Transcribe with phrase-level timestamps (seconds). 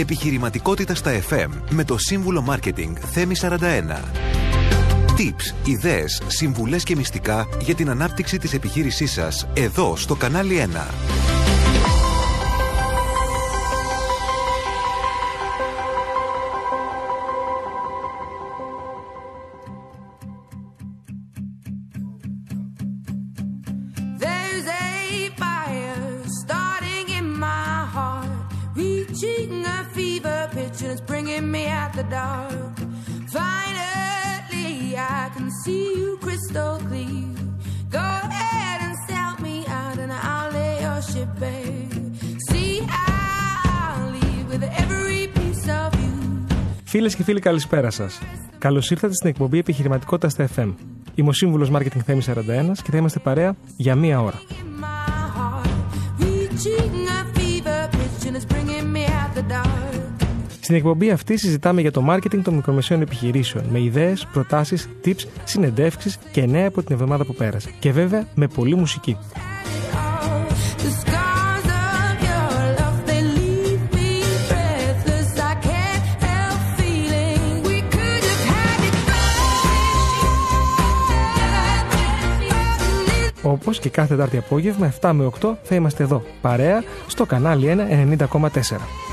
[0.00, 3.50] Επιχειρηματικότητα στα FM με το σύμβουλο Μάρκετινγκ Θέμη 41.
[5.18, 11.39] Tips, ιδέες, συμβουλές και μυστικά για την ανάπτυξη της επιχείρησής σας εδώ στο κανάλι 1.
[47.30, 48.18] Φίλοι, καλησπέρα σας.
[48.58, 50.74] Καλώς ήρθατε στην εκπομπή Επιχειρηματικότητας στα FM.
[51.14, 54.40] Είμαι ο σύμβουλος Marketing Θέμης 41 και θα είμαστε παρέα για μία ώρα.
[60.60, 66.18] Στην εκπομπή αυτή συζητάμε για το marketing των μικρομεσαίων επιχειρήσεων με ιδέες, προτάσεις, tips, συνεντεύξεις
[66.32, 67.70] και νέα από την εβδομάδα που πέρασε.
[67.78, 69.16] Και βέβαια με πολλή μουσική.
[83.42, 87.76] Όπως και κάθε Τετάρτη απόγευμα 7 με 8 θα είμαστε εδώ παρέα στο κανάλι
[88.16, 89.09] 1 90,4.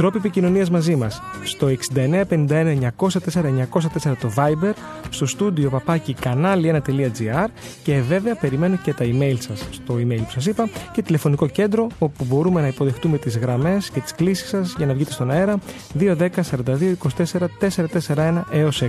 [0.00, 1.22] Τρόποι επικοινωνίας μαζί μας.
[1.44, 4.72] Στο 6951 904 904 το Viber,
[5.10, 7.46] στο στούντιο παπάκι κανάλι1.gr
[7.82, 9.68] και βέβαια περιμένω και τα email σας.
[9.70, 14.00] Στο email που σας είπα και τηλεφωνικό κέντρο όπου μπορούμε να υποδεχτούμε τις γραμμές και
[14.00, 15.58] τις κλήσεις σας για να βγείτε στον αέρα.
[15.98, 17.48] 210 42 24
[18.16, 18.88] 441 έως 6.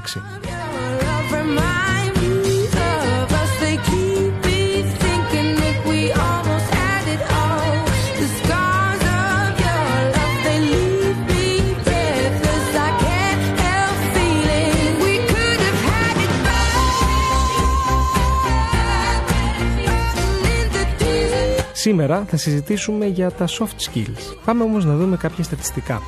[21.81, 24.35] Σήμερα θα συζητήσουμε για τα soft skills.
[24.45, 26.01] Πάμε όμως να δούμε κάποια στατιστικά.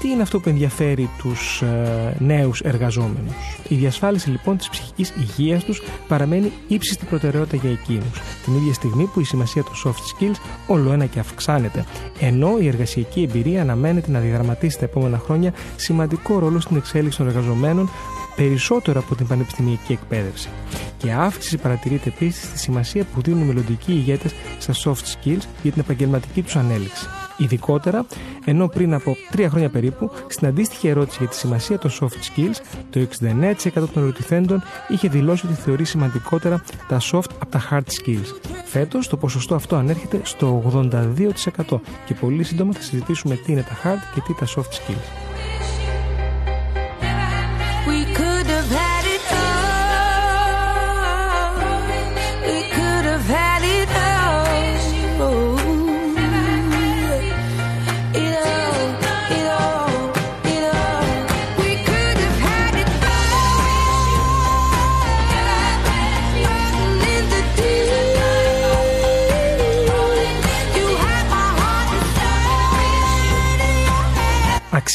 [0.00, 3.34] Τι είναι αυτό που ενδιαφέρει τους ε, νέους εργαζόμενους;
[3.68, 8.20] Η διασφάλιση λοιπόν της ψυχικής υγείας τους παραμένει ύψιστη προτεραιότητα για εκείνους.
[8.44, 10.36] Την ίδια στιγμή που η σημασία των soft skills
[10.66, 11.84] όλο ένα και αυξάνεται.
[12.20, 17.26] Ενώ η εργασιακή εμπειρία αναμένεται να διαδραματίσει τα επόμενα χρόνια σημαντικό ρόλο στην εξέλιξη των
[17.26, 17.90] εργαζομένων
[18.36, 20.48] περισσότερο από την πανεπιστημιακή εκπαίδευση.
[20.96, 25.72] Και αύξηση παρατηρείται επίσης στη σημασία που δίνουν οι μελλοντικοί ηγέτες στα soft skills για
[25.72, 27.06] την επαγγελματική τους ανέλυξη.
[27.36, 28.06] Ειδικότερα,
[28.44, 32.56] ενώ πριν από τρία χρόνια περίπου, στην αντίστοιχη ερώτηση για τη σημασία των soft skills,
[32.90, 38.50] το 69% των ερωτηθέντων είχε δηλώσει ότι θεωρεί σημαντικότερα τα soft από τα hard skills.
[38.64, 40.72] Φέτος, το ποσοστό αυτό ανέρχεται στο
[41.70, 45.23] 82% και πολύ σύντομα θα συζητήσουμε τι είναι τα hard και τι τα soft skills.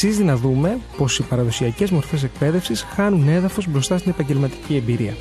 [0.02, 5.14] Αξίζει να δούμε πως οι παραδοσιακές μορφές εκπαίδευσης χάνουν έδαφος μπροστά στην επαγγελματική εμπειρία.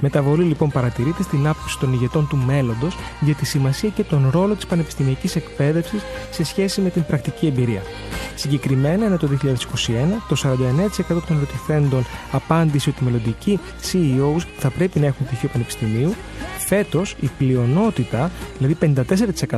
[0.00, 4.54] Μεταβολή λοιπόν παρατηρείται στην άποψη των ηγετών του μέλλοντος για τη σημασία και τον ρόλο
[4.54, 7.82] της πανεπιστημιακής εκπαίδευσης σε σχέση με την πρακτική εμπειρία.
[8.34, 9.54] Συγκεκριμένα, ενώ το 2021
[10.28, 13.60] το 49% των ερωτηθέντων απάντησε ότι οι μελλοντικοί
[13.92, 16.14] CEOs θα πρέπει να έχουν πτυχίο πανεπιστημίου,
[16.66, 18.76] φέτος η πλειονότητα, δηλαδή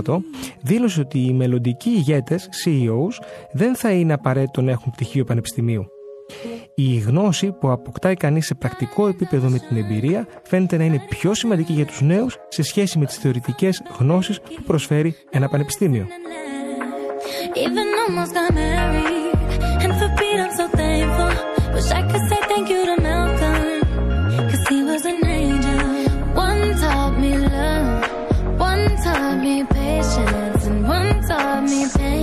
[0.03, 0.17] 54%,
[0.62, 5.87] δήλωσε ότι οι μελλοντικοί ηγέτες, CEOs, δεν θα είναι απαραίτητο να έχουν πτυχίο πανεπιστημίου.
[6.75, 11.35] Η γνώση που αποκτάει κανείς σε πρακτικό επίπεδο με την εμπειρία φαίνεται να είναι πιο
[11.35, 16.06] σημαντική για τους νέους σε σχέση με τις θεωρητικές γνώσεις που προσφέρει ένα πανεπιστήμιο.
[29.46, 32.16] me patience and one taught me pain.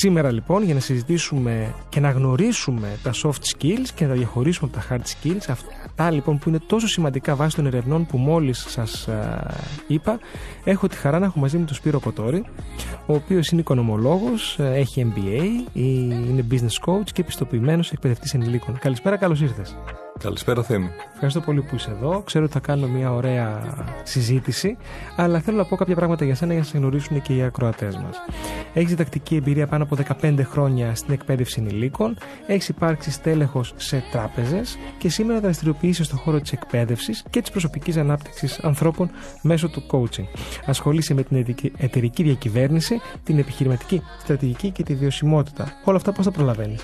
[0.00, 4.70] Σήμερα λοιπόν για να συζητήσουμε και να γνωρίσουμε τα soft skills και να τα διαχωρίσουμε
[4.74, 8.64] από τα hard skills, αυτά λοιπόν που είναι τόσο σημαντικά βάσει των ερευνών που μόλις
[8.68, 9.54] σας ε,
[9.86, 10.18] είπα,
[10.64, 12.44] έχω τη χαρά να έχω μαζί μου τον Σπύρο Κοτόρη,
[13.06, 15.42] ο οποίος είναι οικονομολόγος, ε, έχει MBA,
[15.72, 18.78] είναι business coach και επιστοποιημένος εκπαιδευτής ενηλίκων.
[18.78, 19.76] Καλησπέρα, καλώς ήρθες.
[20.18, 20.90] Καλησπέρα Θέμη.
[21.12, 22.22] Ευχαριστώ πολύ που είσαι εδώ.
[22.26, 24.76] Ξέρω ότι θα κάνουμε μια ωραία συζήτηση,
[25.16, 27.96] αλλά θέλω να πω κάποια πράγματα για σένα για να σε γνωρίσουν και οι ακροατές
[27.96, 28.16] μας.
[28.74, 32.16] Έχεις διδακτική εμπειρία πάνω από 15 χρόνια στην εκπαίδευση ενηλίκων,
[32.46, 37.96] έχεις υπάρξει στέλεχος σε τράπεζες και σήμερα δραστηριοποιείσαι στον χώρο της εκπαίδευσης και της προσωπικής
[37.96, 39.10] ανάπτυξης ανθρώπων
[39.42, 40.26] μέσω του coaching.
[40.66, 41.44] Ασχολείσαι με την
[41.76, 45.72] εταιρική διακυβέρνηση, την επιχειρηματική στρατηγική και τη βιωσιμότητα.
[45.84, 46.82] Όλα αυτά πώς τα προλαβαίνεις;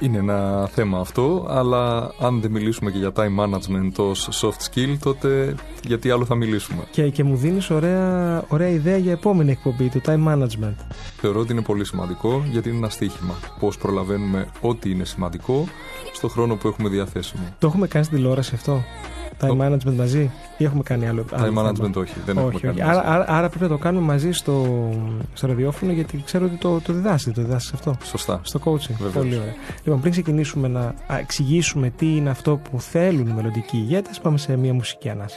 [0.00, 4.96] Είναι ένα θέμα αυτό, αλλά αν δεν μιλήσουμε και για time management ως soft skill,
[5.02, 5.54] τότε
[5.86, 10.00] γιατί άλλο θα μιλήσουμε; Και, και μου δίνεις ωραία, ωραία ιδέα για επόμενη εκπομπή, το
[10.06, 10.74] time management.
[11.16, 13.34] Θεωρώ ότι είναι πολύ σημαντικό, γιατί είναι ένα στοίχημα.
[13.60, 15.64] Πώς προλαβαίνουμε ό,τι είναι σημαντικό
[16.12, 17.42] στο χρόνο που έχουμε διαθέσιμο.
[17.58, 18.84] Το έχουμε κάνει στην τηλεόραση αυτό;
[19.40, 21.24] Time management μαζί ή έχουμε κάνει άλλο.
[21.30, 22.82] Time management όχι, δεν όχι, έχουμε κάνει.
[22.82, 24.66] Άρα, άρα, άρα, πρέπει να το κάνουμε μαζί στο,
[25.34, 27.96] στο ραδιόφωνο γιατί ξέρω ότι το, το διδάσκει, το διδάσκει αυτό.
[28.04, 28.40] Σωστά.
[28.42, 28.94] Στο coaching.
[28.98, 29.14] Βεβαίως.
[29.14, 29.54] Πολύ ωραία.
[29.82, 34.56] Λοιπόν, πριν ξεκινήσουμε να εξηγήσουμε τι είναι αυτό που θέλουν οι μελλοντικοί ηγέτες, πάμε σε
[34.56, 35.36] μια μουσική ανάση.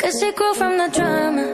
[0.00, 1.46] Cause she grew from the drama.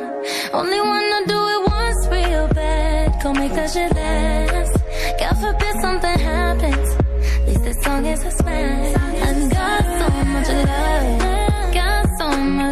[0.52, 3.06] Only wanna do it once real bad.
[3.22, 4.74] Go make that shit last.
[5.20, 6.88] God forbid something happens.
[6.96, 9.29] At least this song is a smash.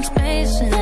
[0.08, 0.77] space and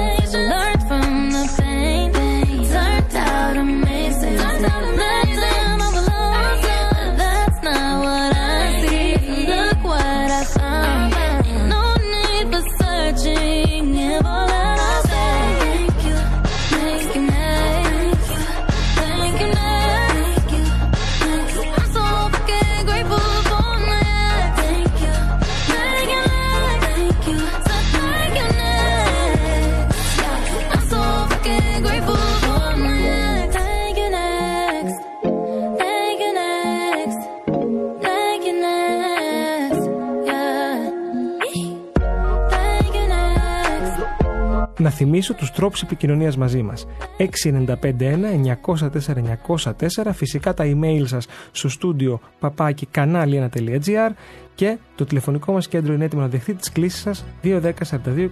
[45.07, 46.87] Να θυμίσω τους τρόπους επικοινωνίας μαζί μας.
[47.17, 54.11] 695-904-904, φυσικά τα email σας στο στούντιο παπάκι κανάλι1.gr
[54.55, 58.29] και το τηλεφωνικό μας κέντρο είναι έτοιμο να δεχθεί τις κλήσεις σας 210 42 24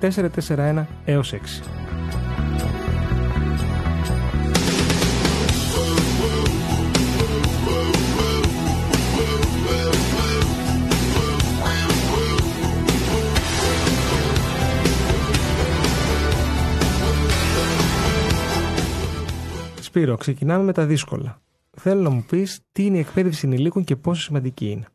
[0.00, 1.36] 441 έως 6.
[19.90, 21.42] Σπύρο, ξεκινάμε με τα δύσκολα.
[21.70, 24.86] Θέλω να μου πεις τι είναι η εκπαίδευση ενηλίκων και πόσο σημαντική είναι.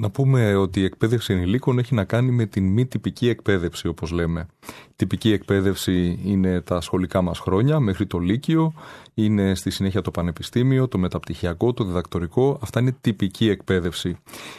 [0.00, 4.10] Να πούμε ότι η εκπαίδευση ενηλίκων έχει να κάνει με την μη τυπική εκπαίδευση, όπως
[4.10, 4.46] λέμε.
[4.66, 8.72] Η τυπική εκπαίδευση είναι τα σχολικά μας χρόνια, μέχρι το Λύκειο,
[9.14, 12.58] είναι στη συνέχεια το πανεπιστήμιο, το μεταπτυχιακό, το διδακτορικό.
[12.62, 14.16] Αυτά είναι τυπική εκπαίδευση.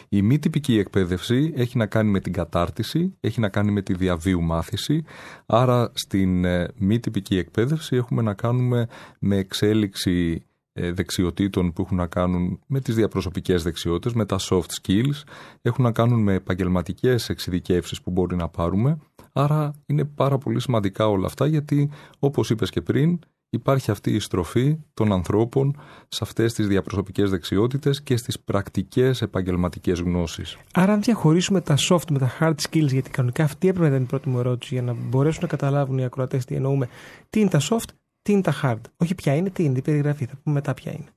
[0.09, 3.93] Η μη τυπική εκπαίδευση έχει να κάνει με την κατάρτιση, έχει να κάνει με τη
[3.93, 5.03] διαβίου μάθηση.
[5.45, 8.87] Άρα στην ε, μη τυπική εκπαίδευση έχουμε να κάνουμε
[9.19, 10.48] με εξέλιξη ε,
[10.93, 15.23] δεξιοτήτων που έχουν να κάνουν με τις διαπροσωπικές δεξιότητες, με τα soft skills,
[15.61, 18.97] έχουν να κάνουν με επαγγελματικές εξειδικεύσεις που μπορεί να πάρουμε.
[19.33, 23.19] Άρα είναι πάρα πολύ σημαντικά όλα αυτά γιατί όπως είπες και πριν
[23.49, 29.99] υπάρχει αυτή η στροφή των ανθρώπων σε αυτές τις διαπροσωπικές δεξιότητες και στις πρακτικές επαγγελματικές
[29.99, 30.57] γνώσεις.
[30.73, 34.03] Άρα, αν διαχωρίσουμε τα soft με τα hard skills, γιατί κανονικά αυτή έπρεπε να είναι
[34.03, 36.87] η πρώτη μου ερώτηση για να μπορέσουν να καταλάβουν οι ακροατές τι εννοούμε,
[37.29, 37.89] τι είναι τα soft,
[38.29, 38.81] τι είναι τα hard.
[38.97, 40.25] Όχι ποια είναι, τι είναι, η περιγραφή.
[40.25, 41.09] Θα πούμε μετά ποια είναι.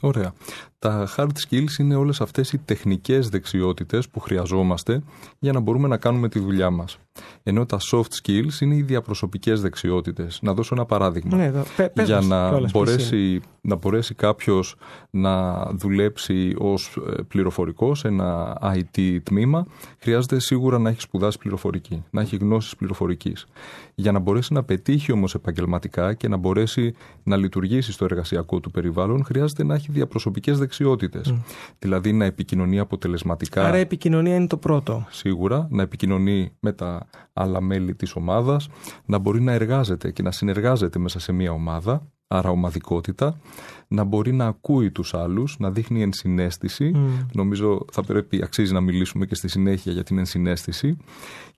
[0.00, 0.32] Ωραία.
[0.78, 5.02] Τα hard skills είναι όλες αυτές οι τεχνικές δεξιότητες που χρειαζόμαστε
[5.38, 6.98] για να μπορούμε να κάνουμε τη δουλειά μας.
[7.42, 10.38] Ενώ τα soft skills είναι οι διαπροσωπικές δεξιότητες.
[10.42, 11.36] Να δώσω ένα παράδειγμα.
[11.36, 14.76] Ναι, πέ, πες για μας να κιόλας, μπορέσει, να μπορέσει κάποιος
[15.10, 19.66] να δουλέψει ως ε, πληροφορικός σε ένα IT τμήμα,
[19.98, 23.46] χρειάζεται σίγουρα να έχει σπουδάσει πληροφορική, να έχει γνώσεις πληροφορικής.
[23.94, 28.70] Για να μπορέσει να πετύχει όμως επαγγελματικά και να μπορέσει να λειτουργήσει στο εργασιακό του
[28.70, 31.34] περιβάλλον, χρειάζεται να έχει διαπροσωπικές δεξιότητες.
[31.78, 33.66] Δηλαδή να επικοινωνεί αποτελεσματικά.
[33.66, 35.06] Άρα η επικοινωνία είναι το πρώτο.
[35.10, 38.68] Σίγουρα, να επικοινωνεί με τα άλλα μέλη της ομάδας,
[39.04, 43.40] να μπορεί να εργάζεται και να συνεργάζεται μέσα σε μια ομάδα, άρα ομαδικότητα,
[43.88, 46.92] να μπορεί να ακούει τους άλλους, να δείχνει ενσυναίσθηση.
[47.32, 50.96] Νομίζω θα πρέπει, αξίζει να μιλήσουμε και στη συνέχεια για την ενσυναίσθηση.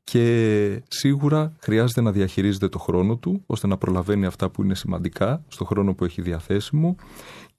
[0.04, 5.44] Και σίγουρα χρειάζεται να διαχειρίζεται το χρόνο του ώστε να προλαβαίνει αυτά που είναι σημαντικά
[5.48, 6.96] στο χρόνο που έχει διαθέσιμο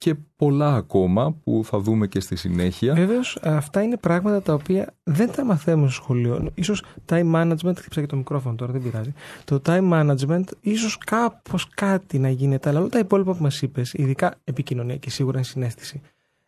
[0.02, 2.94] και πολλά ακόμα που θα δούμε και στη συνέχεια.
[2.94, 6.50] Βεβαίως, αυτά είναι πράγματα τα οποία δεν τα μαθαίνουμε στο σχολείο.
[6.54, 9.12] Ίσως time management, χτύπησα και το μικρόφωνο τώρα, δεν πειράζει.
[9.44, 13.92] Το time management, ίσως κάπως κάτι να γίνεται, αλλά όλα τα υπόλοιπα που μας είπες,
[13.92, 16.00] ειδικά επικοινωνία και σίγουρα συνέστηση,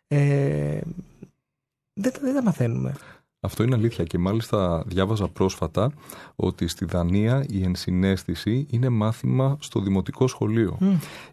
[0.07, 0.79] ε,
[1.93, 2.93] δεν, δεν τα μαθαίνουμε.
[3.45, 5.91] Αυτό είναι αλήθεια και μάλιστα διάβαζα πρόσφατα
[6.35, 10.77] ότι στη Δανία η ενσυναίσθηση είναι μάθημα στο δημοτικό σχολείο.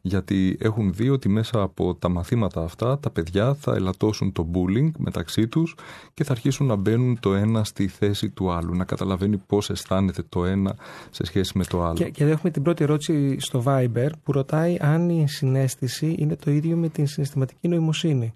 [0.02, 4.90] Γιατί έχουν δει ότι μέσα από τα μαθήματα αυτά τα παιδιά θα ελαττώσουν το bullying
[4.99, 5.75] μεταξύ τους
[6.14, 10.23] και θα αρχίσουν να μπαίνουν το ένα στη θέση του άλλου, να καταλαβαίνει πώς αισθάνεται
[10.28, 10.76] το ένα
[11.11, 11.95] σε σχέση με το άλλο.
[11.95, 16.50] Και, και έχουμε την πρώτη ερώτηση στο Viber που ρωτάει αν η ενσυναίσθηση είναι το
[16.50, 18.35] ίδιο με την συναισθηματική νοημοσύνη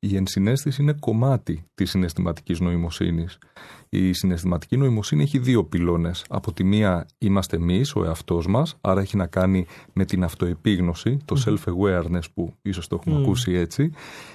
[0.00, 3.38] η ενσυναίσθηση είναι κομμάτι της συναισθηματικής νοημοσύνης.
[3.88, 6.24] Η συναισθηματική νοημοσύνη έχει δύο πυλώνες.
[6.28, 11.18] Από τη μία είμαστε εμείς, ο εαυτός μας, άρα έχει να κάνει με την αυτοεπίγνωση,
[11.24, 13.90] το self-awareness που ίσως το έχουμε ακούσει έτσι.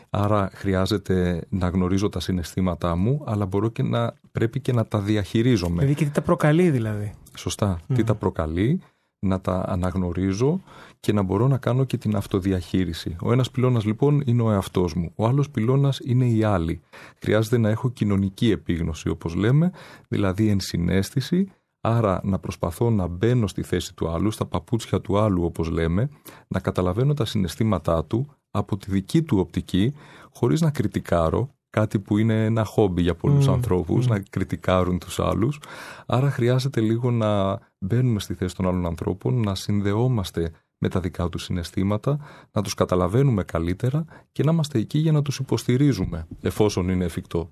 [0.09, 4.99] Άρα χρειάζεται να γνωρίζω τα συναισθήματά μου, αλλά μπορώ και να πρέπει και να τα
[4.99, 5.75] διαχειρίζομαι.
[5.75, 7.13] Δηλαδή και τι τα προκαλεί δηλαδή.
[7.37, 7.79] Σωστά.
[7.93, 8.81] Τι τα προκαλεί
[9.23, 10.61] να τα αναγνωρίζω
[10.99, 13.15] και να μπορώ να κάνω και την αυτοδιαχείριση.
[13.21, 15.11] Ο ένας πυλώνας λοιπόν είναι ο εαυτός μου.
[15.15, 16.81] Ο άλλος πυλώνας είναι οι άλλοι.
[17.19, 19.71] Χρειάζεται να έχω κοινωνική επίγνωση όπως λέμε,
[20.07, 21.51] δηλαδή ενσυναίσθηση,
[21.81, 26.09] άρα να προσπαθώ να μπαίνω στη θέση του άλλου, στα παπούτσια του άλλου όπως λέμε,
[26.47, 29.93] να καταλαβαίνω τα συναισθήματά του από τη δική του οπτική,
[30.33, 33.53] χωρίς να κριτικάρω, κάτι που είναι ένα χόμπι για πολλούς mm.
[33.53, 35.59] ανθρώπους, να κριτικάρουν τους άλλους.
[36.05, 41.29] Άρα χρειάζεται λίγο να μπαίνουμε στη θέση των άλλων ανθρώπων, να συνδεόμαστε με τα δικά
[41.29, 42.19] τους συναισθήματα,
[42.51, 47.49] να τους καταλαβαίνουμε καλύτερα και να είμαστε εκεί για να τους υποστηρίζουμε, εφόσον είναι εφικτό.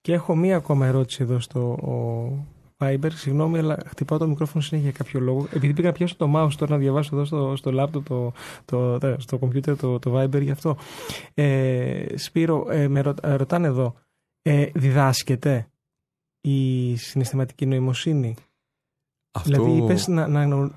[0.00, 1.78] Και έχω μία ακόμα ερώτηση εδώ στο
[2.78, 3.10] Viber.
[3.12, 5.46] Συγγνώμη, αλλά χτυπάω το μικρόφωνο συνέχεια για κάποιο λόγο.
[5.52, 8.32] Επειδή πήγα να πιάσω το mouse τώρα να διαβάσω εδώ στο, στο laptop, το,
[8.64, 10.76] το, το, στο computer, το, το Viber γι' αυτό.
[11.34, 13.94] Ε, Σπύρο, ε, με ρωτάνε εδώ,
[14.42, 15.68] ε, διδάσκεται
[16.40, 18.34] η συναισθηματική νοημοσύνη;
[19.36, 19.50] Αυτό...
[19.50, 20.70] Δηλαδή, είπες να, να,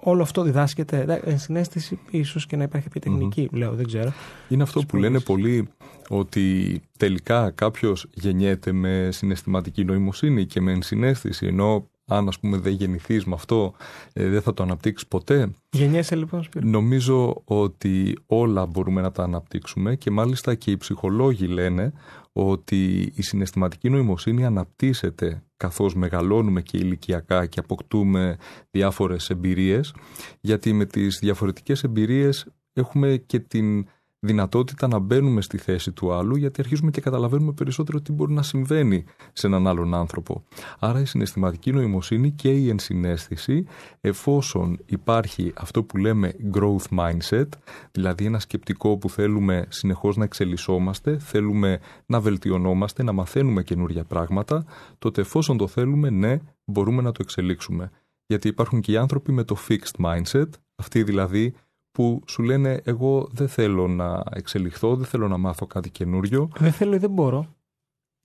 [0.00, 1.20] όλο αυτό διδάσκεται.
[1.24, 3.56] Ενσυναίσθηση ίσως και να υπάρχει κάποια τεχνική, mm-hmm.
[3.58, 4.12] λέω, δεν ξέρω.
[4.48, 5.68] Είναι αυτό που λένε πολλοί
[6.08, 12.72] ότι τελικά κάποιος γεννιέται με συναισθηματική νοημοσύνη και με ενσυναίσθηση, ενώ αν ας πούμε δεν
[12.72, 13.74] γεννηθείς με αυτό
[14.12, 15.50] ε, δεν θα το αναπτύξεις ποτέ.
[15.70, 16.68] Γεννιέσαι λοιπόν Σπύρο.
[16.68, 21.92] Νομίζω ότι όλα μπορούμε να τα αναπτύξουμε και μάλιστα και οι ψυχολόγοι λένε
[22.32, 28.36] ότι η συναισθηματική νοημοσύνη αναπτύσσεται καθώς μεγαλώνουμε και ηλικιακά και αποκτούμε
[28.70, 29.94] διάφορες εμπειρίες
[30.40, 33.86] γιατί με τις διαφορετικές εμπειρίες έχουμε και την
[34.24, 38.42] δυνατότητα να μπαίνουμε στη θέση του άλλου, γιατί αρχίζουμε και καταλαβαίνουμε περισσότερο τι μπορεί να
[38.42, 40.44] συμβαίνει σε έναν άλλον άνθρωπο.
[40.78, 43.64] Άρα η συναισθηματική νοημοσύνη και η ενσυναίσθηση,
[44.00, 47.48] εφόσον υπάρχει αυτό που λέμε growth mindset,
[47.92, 54.64] δηλαδή ένα σκεπτικό που θέλουμε συνεχώς να εξελισσόμαστε, θέλουμε να βελτιωνόμαστε, να μαθαίνουμε καινούργια πράγματα,
[54.98, 57.90] τότε εφόσον το θέλουμε, ναι, μπορούμε να το εξελίξουμε.
[58.26, 61.54] Γιατί υπάρχουν και οι άνθρωποι με το fixed mindset, αυτοί δηλαδή
[61.92, 66.50] που σου λένε εγώ δεν θέλω να εξελιχθώ, δεν θέλω να μάθω κάτι καινούριο.
[66.58, 67.54] Δεν θέλω ή δεν μπορώ.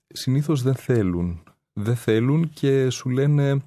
[0.06, 1.42] Συνήθως δεν θέλουν.
[1.72, 3.58] Δεν θέλουν και σου λένε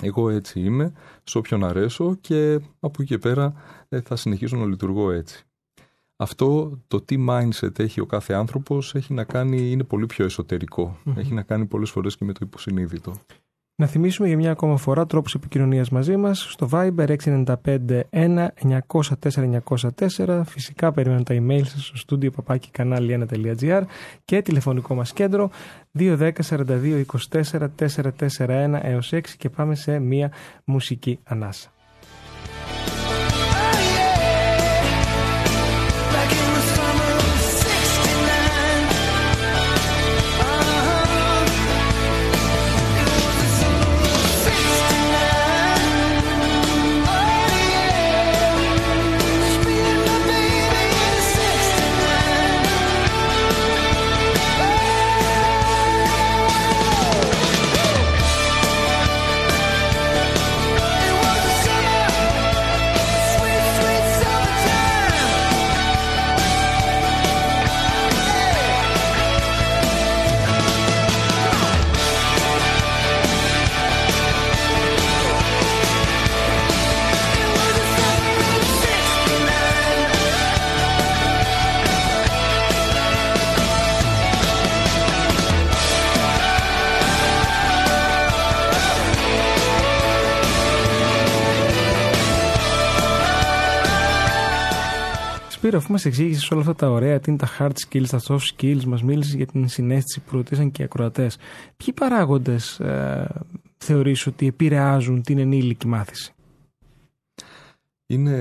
[0.00, 0.92] εγώ έτσι είμαι,
[1.24, 3.54] σε όποιον αρέσω και από εκεί και πέρα
[3.88, 5.44] ε, θα συνεχίσω να λειτουργώ έτσι.
[6.16, 10.98] Αυτό το τι mindset έχει ο κάθε άνθρωπος έχει να κάνει, είναι πολύ πιο εσωτερικο
[11.16, 13.14] Έχει να κάνει πολλές φορές και με το υποσυνείδητο.
[13.82, 18.46] Να θυμίσουμε για μια ακόμα φορά τρόπους επικοινωνίας μαζί μας στο Viber 695 1
[19.66, 23.82] 904 Φυσικά περιμένουν τα email σας στο studio παπάκι κανάλι 1.gr
[24.24, 25.50] και τηλεφωνικό μας κέντρο
[25.98, 30.32] 210 42 24 441 έως 6 και πάμε σε μια
[30.64, 31.71] μουσική ανάσα.
[95.72, 98.38] Σπύρο, αφού μας εξήγησες όλα αυτά τα ωραία, τι είναι τα hard skills, τα soft
[98.56, 101.38] skills, μας μίλησες για την συνέστηση που ρωτήσαν και οι ακροατές.
[101.76, 103.28] Ποιοι παράγοντες ε,
[103.76, 106.32] θεωρείς ότι επηρεάζουν την ενήλικη μάθηση;
[108.06, 108.36] Είναι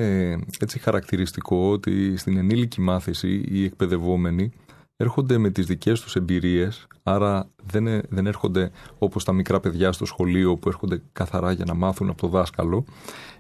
[0.59, 4.51] έτσι χαρακτηριστικό ότι στην ενήλικη μάθηση οι εκπαιδευόμενοι
[5.01, 9.91] έρχονται με τις δικές τους εμπειρίες, άρα δεν, ε, δεν έρχονται όπως τα μικρά παιδιά
[9.91, 12.85] στο σχολείο που έρχονται καθαρά για να μάθουν από το δάσκαλο.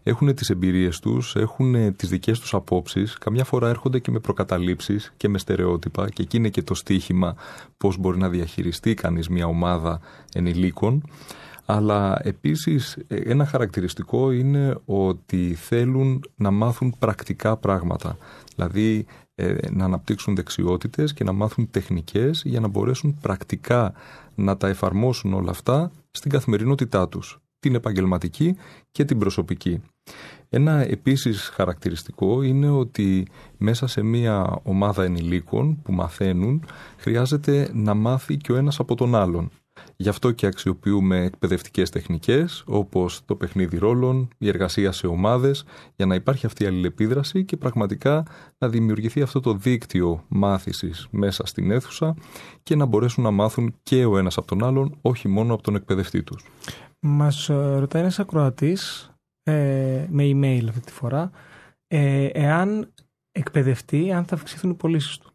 [0.03, 5.13] Έχουν τις εμπειρίες τους, έχουν τις δικές τους απόψεις, καμιά φορά έρχονται και με προκαταλήψεις
[5.17, 7.35] και με στερεότυπα και εκεί είναι και το στίχημα
[7.77, 9.99] πώς μπορεί να διαχειριστεί κανείς μια ομάδα
[10.33, 11.03] ενηλίκων.
[11.65, 18.17] Αλλά επίσης ένα χαρακτηριστικό είναι ότι θέλουν να μάθουν πρακτικά πράγματα.
[18.55, 19.30] Δηλαδή ε,
[19.71, 23.93] να αναπτύξουν δεξιότητες και να μάθουν τεχνικές για να μπορέσουν πρακτικά
[24.35, 28.55] να τα εφαρμόσουν όλα αυτά στην καθημερινότητά τους, την επαγγελματική
[28.91, 29.81] και την προσωπική.
[30.49, 36.65] Ένα επίσης χαρακτηριστικό είναι ότι μέσα σε μια ομάδα ενηλίκων που μαθαίνουν
[36.97, 39.51] χρειάζεται να μάθει και ο ένας από τον άλλον.
[39.95, 45.63] Γι' αυτό και αξιοποιούμε εκπαιδευτικές τεχνικές όπως το παιχνίδι ρόλων, η εργασία σε ομάδες
[45.95, 48.25] για να υπάρχει αυτή η αλληλεπίδραση και πραγματικά
[48.57, 52.15] να δημιουργηθεί αυτό το δίκτυο μάθησης μέσα στην αίθουσα
[52.63, 55.75] και να μπορέσουν να μάθουν και ο ένας από τον άλλον, όχι μόνο από τον
[55.75, 56.45] εκπαιδευτή τους.
[56.99, 59.11] Μας ε, ρωτάει ένας ακροατής
[59.43, 61.31] ε, με email αυτή τη φορά
[61.87, 62.93] ε, εάν
[63.31, 65.31] εκπαιδευτεί, αν θα αυξηθούν οι πωλήσεις του.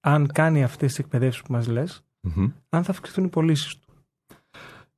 [0.00, 2.04] Αν κάνει αυτές τις εκπαιδεύσεις που μας λες,
[2.68, 3.90] αν θα αυξηθούν οι πωλήσεις του.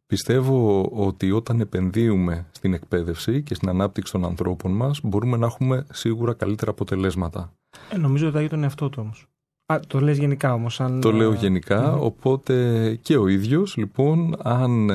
[0.06, 5.86] Πιστεύω ότι όταν επενδύουμε στην εκπαίδευση και στην ανάπτυξη των ανθρώπων μας μπορούμε να έχουμε
[5.92, 7.52] σίγουρα καλύτερα αποτελέσματα.
[7.90, 9.26] Ε, νομίζω ότι για τον εαυτό του όμως.
[9.72, 10.80] Α, το λες γενικά όμως.
[10.80, 11.00] Αν...
[11.00, 14.90] Το λέω γενικά, οπότε και ο ίδιος λοιπόν αν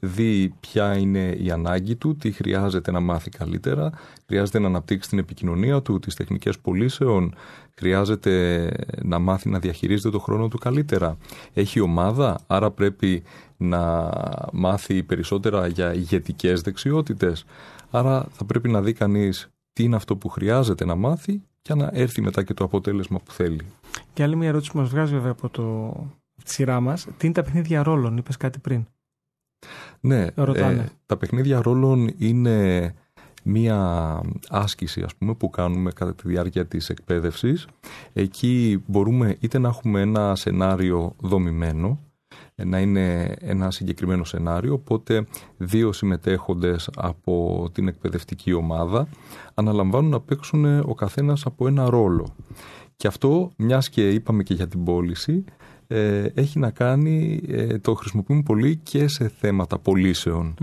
[0.00, 3.90] δει ποια είναι η ανάγκη του, τι χρειάζεται να μάθει καλύτερα,
[4.26, 7.34] χρειάζεται να αναπτύξει την επικοινωνία του, τις τεχνικές πωλήσεων,
[7.78, 8.72] χρειάζεται
[9.02, 11.16] να μάθει να διαχειρίζεται το χρόνο του καλύτερα.
[11.52, 13.22] Έχει ομάδα, άρα πρέπει
[13.56, 14.10] να
[14.52, 17.44] μάθει περισσότερα για ηγετικές δεξιότητες.
[17.90, 21.90] Άρα θα πρέπει να δει κανείς τι είναι αυτό που χρειάζεται να μάθει και να
[21.92, 23.66] έρθει μετά και το αποτέλεσμα που θέλει.
[24.12, 25.92] Και άλλη μια ερώτηση που μας βγάζει βέβαια από, το,
[26.44, 27.06] τη σειρά μας.
[27.16, 28.86] Τι είναι τα παιχνίδια ρόλων, είπες κάτι πριν;
[30.00, 32.94] Ναι, ε, τα παιχνίδια ρόλων είναι
[33.42, 37.66] μία άσκηση ας πούμε που κάνουμε κατά τη διάρκεια της εκπαίδευσης.
[38.12, 41.98] Εκεί μπορούμε είτε να έχουμε ένα σενάριο δομημένο
[42.64, 49.08] να είναι ένα συγκεκριμένο σενάριο, οπότε δύο συμμετέχοντες από την εκπαιδευτική ομάδα
[49.54, 52.34] αναλαμβάνουν να παίξουν ο καθένας από ένα ρόλο.
[52.96, 55.44] Και αυτό, μιας και είπαμε και για την πώληση,
[55.86, 59.80] ε, έχει να κάνει, ε, το χρησιμοποιούμε πολύ και σε θέματα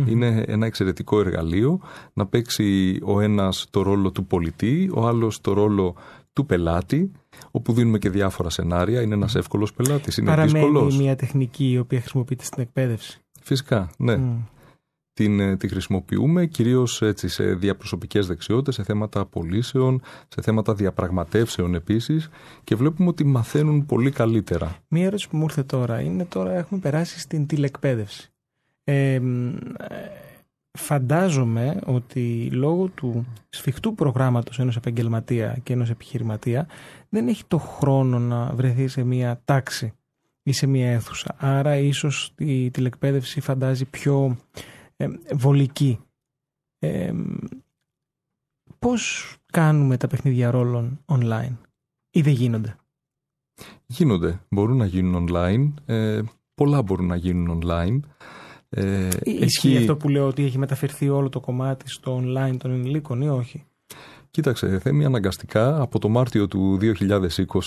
[0.05, 1.79] Είναι ένα εξαιρετικό εργαλείο
[2.13, 5.95] να παίξει ο ένας το ρόλο του πολιτή, ο άλλος το ρόλο
[6.33, 7.12] του πελάτη
[7.52, 9.02] όπου δίνουμε και διάφορα σενάρια.
[9.02, 10.17] Είναι ένας εύκολος πελάτης.
[10.17, 13.19] Είναι Παραμένει μια τεχνική η οποία χρησιμοποιείται στην εκπαίδευση.
[13.41, 14.19] Φυσικά, ναι.
[15.13, 21.76] Την, ε, τη χρησιμοποιούμε κυρίως έτσι, σε διαπροσωπικές δεξιότητες, σε θέματα απολύσεων, σε θέματα διαπραγματεύσεων
[21.76, 22.30] επίσης
[22.63, 24.76] και βλέπουμε ότι μαθαίνουν πολύ καλύτερα.
[24.88, 28.32] Μία ερώτηση που μου ήρθε τώρα είναι τώρα έχουμε περάσει στην τηλεκπαίδευση.
[28.84, 29.21] Ε,
[30.71, 36.67] φαντάζομαι ότι λόγω του σφιχτού προγράμματος ενός επαγγελματία και ενός επιχειρηματία
[37.10, 39.93] δεν έχει το χρόνο να βρεθεί σε μια τάξη
[40.43, 41.36] ή σε μια αίθουσα.
[41.38, 44.38] Άρα ίσως η τηλεκπαίδευση φαντάζει πιο
[44.95, 45.99] ε, βολική.
[46.80, 47.13] Ε,
[48.80, 51.56] πώς κάνουμε τα παιχνίδια ρόλων online
[52.10, 52.75] ή δεν γίνονται;
[53.86, 54.39] Γίνονται.
[54.49, 55.73] Μπορούν να γίνουν online.
[55.86, 56.21] Ε,
[56.53, 57.99] πολλά μπορούν να γίνουν online.
[58.69, 63.21] Ε, Ισχύει αυτό που λέω ότι έχει μεταφερθεί όλο το κομμάτι στο online των ενηλίκων
[63.21, 63.65] ή όχι;
[64.32, 66.80] Κοίταξε, θέμη αναγκαστικά από το Μάρτιο του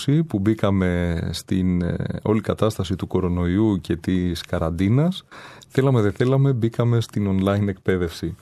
[0.07, 5.23] 2020 που μπήκαμε στην ε, όλη κατάσταση του κορονοϊού και της καραντίνας,
[5.67, 8.35] θέλαμε δεν θέλαμε μπήκαμε στην online εκπαίδευση.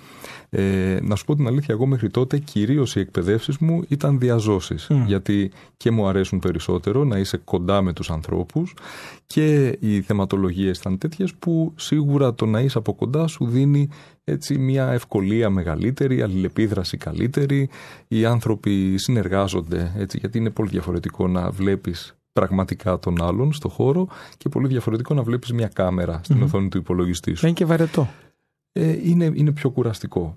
[0.50, 4.88] Ε, να σου πω την αλήθεια, εγώ μέχρι τότε κυρίως οι εκπαιδεύσεις μου ήταν διαζώσεις.
[5.06, 8.74] Γιατί και μου αρέσουν περισσότερο να είσαι κοντά με τους ανθρώπους
[9.26, 13.90] και οι θεματολογίες ήταν τέτοιες που σίγουρα το να είσαι από κοντά σου δίνει
[14.24, 17.70] έτσι μια ευκολία μεγαλύτερη, αλληλεπίδραση καλύτερη.
[18.08, 24.08] Οι άνθρωποι συνεργάζονται έτσι, γιατί είναι πολύ διαφορετικό να βλέπεις πραγματικά τον άλλον στο χώρο
[24.38, 27.46] και πολύ διαφορετικό να βλέπεις μια κάμερα στην οθόνη του υπολογιστή σου.
[27.46, 28.10] Είναι και βαρετό.
[28.72, 30.36] Ε, είναι, είναι πιο κουραστικό.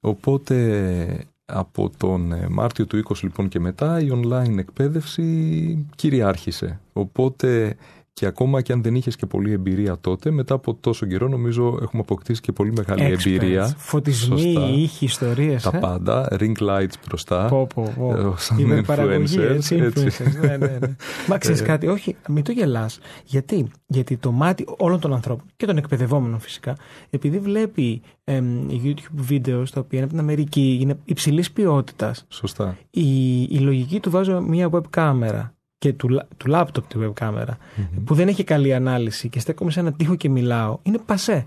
[0.00, 6.80] Οπότε από τον ε, Μάρτιο του 20 λοιπόν και μετά η online εκπαίδευση κυριάρχησε.
[6.92, 7.76] Οπότε
[8.14, 11.78] και ακόμα και αν δεν είχες και πολλή εμπειρία τότε, μετά από τόσο καιρό νομίζω
[11.82, 13.74] έχουμε αποκτήσει και πολύ μεγάλη Experts, εμπειρία.
[13.78, 15.62] Φωτισμοί, ήχοι, ιστορίες.
[15.62, 17.46] Τα ε; πάντα, ring lights μπροστά.
[17.46, 18.16] Πω, πω, πω.
[18.16, 20.06] ε, σαν Υπερπαραγωγή, influencers, έτσι, έτσι.
[20.10, 20.94] influencers, ναι, ναι, ναι.
[21.28, 21.64] Μα ξέρεις Ε.
[21.64, 22.98] κάτι, όχι, μην το γελάς.
[23.24, 26.76] Γιατί; Γιατί το μάτι όλων των ανθρώπων και των εκπαιδευόμενων φυσικά,
[27.10, 32.76] επειδή βλέπει εμ, YouTube βίντεος τα οποία είναι από την Αμερική, είναι υψηλής ποιότητας, Σωστά.
[32.90, 35.53] η, η λογική του βάζω μια web κάμερα
[35.84, 37.56] και του, λα- του laptop τη web κάμερα
[38.04, 41.46] που δεν έχει καλή ανάλυση και στέκομαι σε ένα τοίχο και μιλάω, είναι πασέ.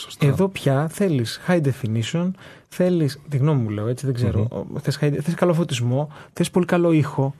[0.00, 0.26] Σωστά.
[0.26, 2.30] Εδώ πια θέλεις high definition,
[2.68, 6.66] θέλεις, τη γνώμη μου λέω έτσι, δεν ξέρω, θες, high- θες καλό φωτισμό, θες πολύ
[6.66, 7.34] καλό ήχο.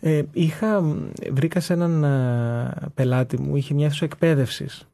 [0.00, 4.86] Ε, είχα, μ, βρήκα σε έναν α, πελάτη μου, είχε μια αίθουσα εκπαίδευσης.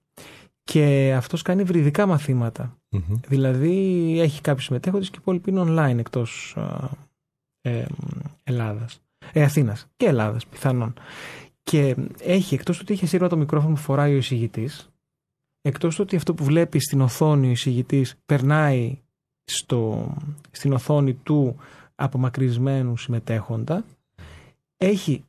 [0.64, 2.76] Και αυτός κάνει βρυδικά μαθήματα.
[2.90, 3.02] Μμμ.
[3.28, 6.88] Δηλαδή έχει κάποιους συμμετέχοντες και οι υπόλοιποι είναι online εκτός α,
[7.60, 8.06] ε, μ,
[8.44, 9.00] Ελλάδας.
[9.32, 10.94] Ε, Αθήνας και Ελλάδας πιθανόν.
[11.62, 14.90] Και έχει εκτός του ότι έχει σύρμα το μικρόφωνο που φοράει ο εισηγητής,
[15.60, 18.98] εκτός του ότι αυτό που βλέπει στην οθόνη ο εισηγητής περνάει
[19.44, 20.14] στο,
[20.50, 21.56] στην οθόνη του
[21.94, 23.84] απομακρυσμένου συμμετέχοντα,
[24.76, 25.24] έχει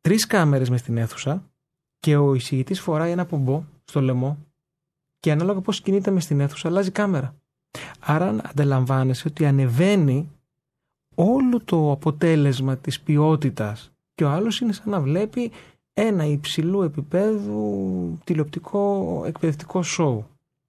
[0.00, 1.44] τρεις κάμερες μες στην αίθουσα
[1.98, 4.38] και ο εισηγητής φοράει ένα πομπό στο λαιμό
[5.20, 7.34] και ανάλογα πώς κινείται μες στην αίθουσα αλλάζει κάμερα.
[8.00, 10.30] Άρα αντιλαμβάνεσαι ότι ανεβαίνει
[11.14, 15.50] όλο το αποτέλεσμα της ποιότητας και ο άλλος είναι σαν να βλέπει
[15.92, 20.26] ένα υψηλού επίπεδου τηλεοπτικό εκπαιδευτικό σοου.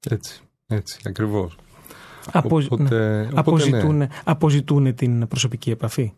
[0.09, 0.41] Έτσι.
[0.67, 1.57] Έτσι, ακριβώς.
[2.31, 2.65] Αποζ...
[2.65, 3.21] Οπότε, ναι.
[3.21, 3.39] οπότε, ναι.
[3.39, 6.13] αποζητούν, αποζητούν την προσωπική επαφή.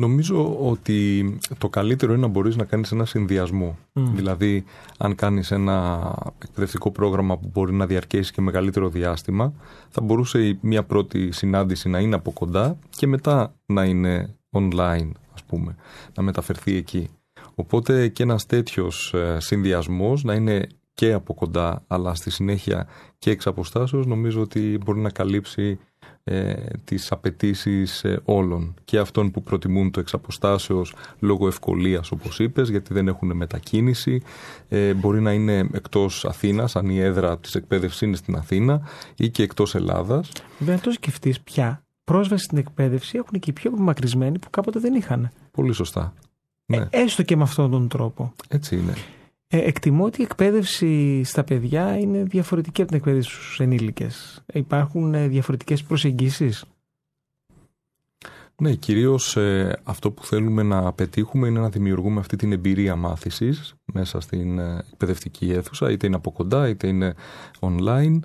[0.00, 3.78] Νομίζω ότι το καλύτερο είναι να μπορείς να κάνεις ένα συνδυασμό.
[3.92, 4.14] Μμ.
[4.14, 4.64] Δηλαδή,
[4.98, 9.52] αν κάνεις ένα εκπαιδευτικό πρόγραμμα που μπορεί να διαρκέσει και μεγαλύτερο διάστημα,
[9.88, 15.10] θα μπορούσε η μία πρώτη συνάντηση να είναι από κοντά και μετά να είναι online,
[15.34, 15.76] ας πούμε,
[16.14, 17.08] να μεταφερθεί εκεί.
[17.54, 22.86] Οπότε και ένας τέτοιος ε, συνδυασμός να είναι και από κοντά, αλλά στη συνέχεια
[23.18, 25.78] και εξ αποστάσεως, νομίζω ότι μπορεί να καλύψει
[26.24, 32.68] ε, τις απαιτήσεις όλων και αυτών που προτιμούν το εξ αποστάσεως λόγω ευκολίας όπως είπες
[32.68, 34.22] γιατί δεν έχουν μετακίνηση.
[34.68, 38.80] Ε, μπορεί να είναι εκτός Αθήνας αν η έδρα της εκπαίδευσης είναι στην Αθήνα
[39.16, 40.30] ή και εκτός Ελλάδας.
[40.58, 44.78] Βέβαια, αν το σκεφτείς πια, πρόσβαση στην εκπαίδευση έχουν και οι πιο απομακρυσμένοι που κάποτε
[44.78, 45.30] δεν είχαν.
[45.50, 46.14] πολύ σωστά.
[46.66, 48.32] Ναι, Ε, έστω και με αυτόν τον τρόπο.
[48.48, 48.94] έτσι είναι
[49.48, 54.44] Ε, εκτιμώ ότι η εκπαίδευση στα παιδιά είναι διαφορετική από την εκπαίδευση στους ενήλικες.
[54.52, 56.64] Υπάρχουν ε, διαφορετικές προσεγγίσεις.
[58.58, 63.74] Ναι, κυρίως ε, αυτό που θέλουμε να πετύχουμε είναι να δημιουργούμε αυτή την εμπειρία μάθησης
[63.84, 67.14] μέσα στην ε, εκπαιδευτική αίθουσα, είτε είναι από κοντά είτε είναι
[67.60, 68.18] online.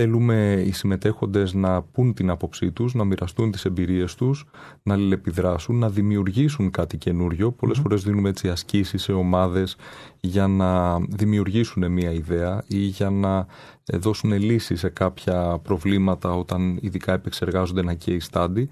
[0.00, 4.46] Θέλουμε οι συμμετέχοντες να πούν την άποψή τους, να μοιραστούν τις εμπειρίες τους,
[4.82, 7.52] να αλληλεπιδράσουν, να δημιουργήσουν κάτι καινούριο.
[7.52, 9.76] Πολλές φορές δίνουμε έτσι ασκήσεις σε ομάδες
[10.20, 13.46] για να δημιουργήσουν μια ιδέα ή για να
[13.86, 18.64] ε, δώσουν λύσεις σε κάποια προβλήματα όταν ειδικά επεξεργάζονται ένα case study.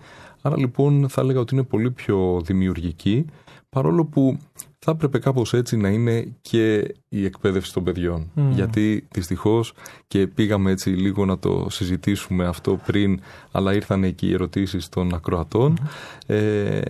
[0.43, 3.25] Άρα λοιπόν θα έλεγα ότι είναι πολύ πιο δημιουργική,
[3.69, 4.39] παρόλο που
[4.87, 8.31] θα έπρεπε κάπως έτσι να είναι και η εκπαίδευση των παιδιών.
[8.35, 8.53] Μμμ.
[8.53, 9.73] Γιατί δυστυχώς
[10.07, 13.21] και πήγαμε έτσι λίγο να το συζητήσουμε αυτό πριν,
[13.51, 15.79] αλλά ήρθαν εκεί οι ερωτήσεις των ακροατών.
[16.27, 16.81] Ε,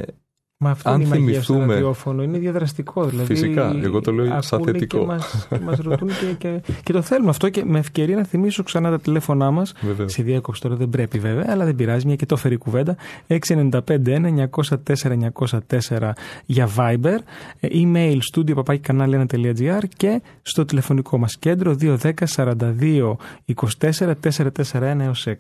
[0.59, 3.05] Μα αυτό Αν είναι η μαγεία στο θυμηθούμε- ραδιόφωνο, είναι διαδραστικό.
[3.05, 4.99] Δηλαδή, Φυσικά, εγώ το λέω σαν ακούνε θετικό.
[4.99, 8.63] Και μας, μας ρωτούν και, και, και το θέλουμε αυτό και με ευκαιρία να θυμίσω
[8.63, 10.13] ξανά τα τηλέφωνά μας βεβαίως.
[10.13, 12.97] Σε διέκοψη τώρα δεν πρέπει βέβαια, αλλά δεν πειράζει, μια και το φέρει η κουβέντα.
[13.27, 16.13] 695-1904-904
[16.47, 17.17] για Viber,
[17.61, 23.17] ε, email studio papakikanalia1.gr και στο τηλεφωνικό μας κέντρο 210 42
[23.55, 25.35] 24 441 έως 6.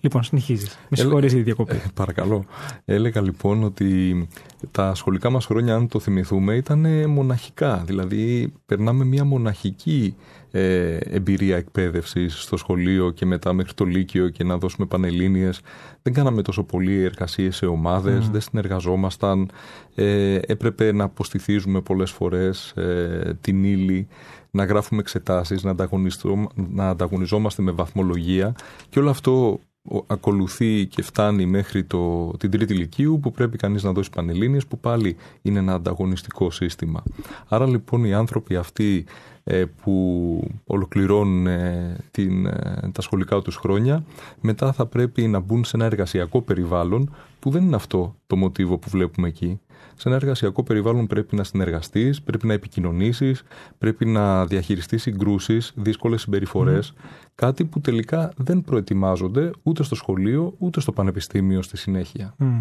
[0.00, 0.68] Λοιπόν, συνεχίζεις.
[0.68, 1.74] Με Έλε- συγχωρείς για τη διακοπή.
[1.74, 2.44] Ε, παρακαλώ.
[2.84, 4.28] Έλεγα λοιπόν ότι
[4.70, 7.82] τα σχολικά μας χρόνια, αν το θυμηθούμε, ήταν μοναχικά.
[7.86, 10.14] Δηλαδή, περνάμε μια μοναχική
[10.50, 15.60] ε, εμπειρία εκπαίδευσης στο σχολείο και μετά μέχρι το Λύκειο και να δώσουμε πανελλήνιες.
[16.02, 19.50] Δεν κάναμε τόσο πολύ εργασίες σε ομάδες, δεν συνεργαζόμασταν.
[19.94, 24.06] Ε, έπρεπε να αποστηθίζουμε πολλές φορές ε, την ύλη,
[24.50, 28.54] να γράφουμε εξετάσεις, να, ανταγωνιστώ- να ανταγωνιζόμαστε με βαθμολογία
[28.88, 29.58] και όλο αυτό ο-
[30.06, 34.78] ακολουθεί και φτάνει μέχρι το, την τρίτη ηλικίου που πρέπει κανείς να δώσει πανελλήνιες που
[34.78, 37.02] πάλι είναι ένα ανταγωνιστικό σύστημα.
[37.48, 39.04] Άρα λοιπόν οι άνθρωποι αυτοί
[39.44, 44.04] ε, που ολοκληρώνουν ε, την, ε, τα σχολικά τους χρόνια
[44.40, 48.78] μετά θα πρέπει να μπουν σε ένα εργασιακό περιβάλλον που δεν είναι αυτό το μοτίβο
[48.78, 49.60] που βλέπουμε εκεί.
[49.96, 53.42] Σε ένα εργασιακό περιβάλλον πρέπει να συνεργαστείς, πρέπει να επικοινωνήσεις,
[53.78, 56.92] πρέπει να διαχειριστείς συγκρούσεις, δύσκολες συμπεριφορές,
[57.34, 62.34] κάτι που τελικά δεν προετοιμάζονται ούτε στο σχολείο ούτε στο πανεπιστήμιο στη συνέχεια.
[62.38, 62.60] Μμ.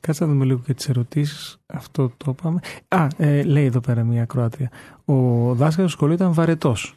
[0.00, 1.56] Κάτσε να δούμε λίγο και τις ερωτήσεις.
[1.66, 2.60] Αυτό το είπαμε.
[2.88, 4.70] Α, ε, λέει εδώ πέρα μια Κροάτρια.
[5.04, 5.14] Ο
[5.54, 6.94] δάσκαλος του σχολείου ήταν βαρετός.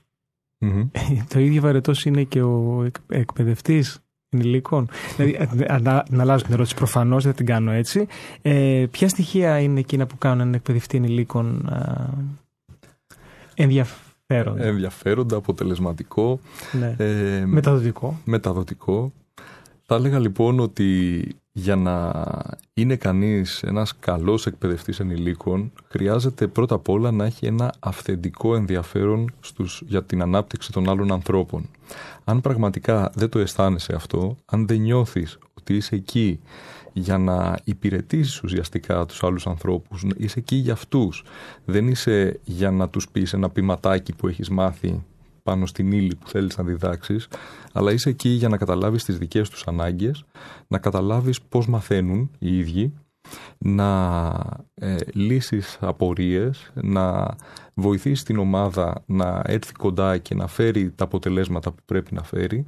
[1.29, 4.89] το ίδιο βαρετός είναι και ο εκπαιδευτής; Ενηλίκων.
[5.17, 8.07] δηλαδή, ε, να, να αλλάζω την ερώτηση προφανώς, δεν την κάνω έτσι.
[8.41, 11.69] Ε, ποια στοιχεία είναι εκείνα που κάνουν έναν εκπαιδευτή ενηλίκων
[13.55, 16.39] ενδιαφέροντα; Ενδιαφέροντα, αποτελεσματικό.
[16.71, 16.95] Ναι.
[16.97, 18.19] Ε, μεταδοτικό.
[18.23, 19.11] Μεταδοτικό.
[19.85, 22.13] Θα έλεγα λοιπόν ότι για να
[22.73, 29.33] είναι κανείς ένας καλός εκπαιδευτής ενηλίκων χρειάζεται πρώτα απ' όλα να έχει ένα αυθεντικό ενδιαφέρον
[29.39, 31.69] στους, για την ανάπτυξη των άλλων ανθρώπων.
[32.23, 36.39] Αν πραγματικά δεν το αισθάνεσαι αυτό, αν δεν νιώθεις ότι είσαι εκεί
[36.93, 41.23] για να υπηρετήσεις ουσιαστικά τους άλλους ανθρώπους, είσαι εκεί για αυτούς,
[41.65, 45.03] δεν είσαι για να τους πεις ένα ποιηματάκι που έχεις μάθει
[45.43, 47.27] πάνω στην ύλη που θέλεις να διδάξεις,
[47.73, 50.23] αλλά είσαι εκεί για να καταλάβεις τις δικές τους ανάγκες,
[50.67, 52.93] να καταλάβεις πώς μαθαίνουν οι ίδιοι,
[53.57, 54.31] να
[54.73, 57.35] ε, λύσεις απορίες, να
[57.79, 62.65] βοηθήσει την ομάδα να έρθει κοντά και να φέρει τα αποτελέσματα που πρέπει να φέρει.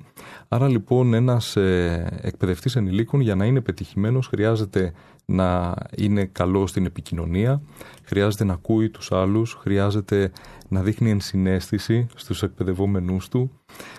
[0.47, 4.93] Άρα λοιπόν ένας ε, εκπαιδευτής ενηλίκων για να είναι πετυχημένος χρειάζεται
[5.25, 7.61] να είναι καλός στην επικοινωνία,
[8.03, 10.31] χρειάζεται να ακούει τους άλλους, χρειάζεται
[10.67, 13.51] να δείχνει ενσυναίσθηση στους εκπαιδευόμενούς του,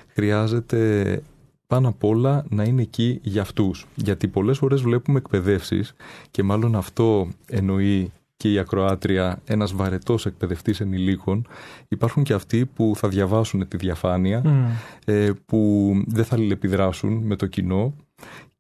[0.07, 1.23] χρειάζεται
[1.67, 3.87] πάνω απ' όλα να είναι εκεί για αυτούς.
[3.95, 5.95] Γιατί πολλές φορές βλέπουμε εκπαιδεύσεις
[6.31, 11.47] και μάλλον αυτό εννοεί και η ακροάτρια ένας βαρετός εκπαιδευτής ενηλίκων
[11.89, 14.43] υπάρχουν και αυτοί που θα διαβάσουν τη διαφάνεια
[15.05, 17.95] ε, που δεν θα λιλεπιδράσουν με το κοινό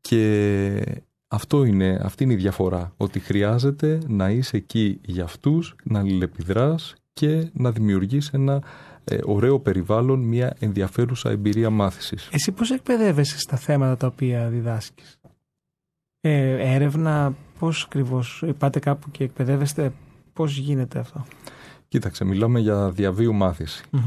[0.01, 0.85] και
[1.29, 6.95] αυτό είναι, αυτή είναι η διαφορά ότι χρειάζεται να είσαι εκεί για αυτούς να λιλεπιδράς
[7.13, 8.63] και να δημιουργείς ένα
[9.05, 12.29] ε, ωραίο περιβάλλον, μια ενδιαφέρουσα εμπειρία μάθησης.
[12.33, 15.17] Εσύ πώς εκπαιδεύεσαι στα θέματα τα οποία διδάσκεις;
[16.21, 19.93] Ε, έρευνα, πώς ακριβώς πάτε κάπου και εκπαιδεύεστε,
[20.33, 21.25] πώς γίνεται αυτό;
[21.89, 23.35] Κοίταξε, μιλάμε για διαβίου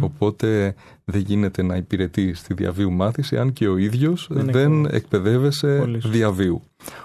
[0.01, 5.99] Οπότε δεν γίνεται να υπηρετεί στη διαβίου μάθηση αν και ο ίδιος δεν, δεν εκπαιδεύεσαι
[6.05, 6.61] διαβίου.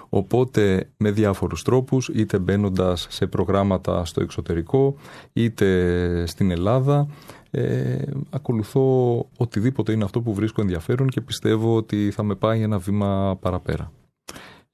[0.09, 4.95] Οπότε με διάφορους τρόπους, είτε μπαίνοντας σε προγράμματα στο εξωτερικό,
[5.33, 7.07] είτε στην Ελλάδα,
[7.51, 7.97] ε,
[8.29, 13.37] ακολουθώ οτιδήποτε είναι αυτό που βρίσκω ενδιαφέρον και πιστεύω ότι θα με πάει ένα βήμα
[13.41, 13.91] παραπέρα.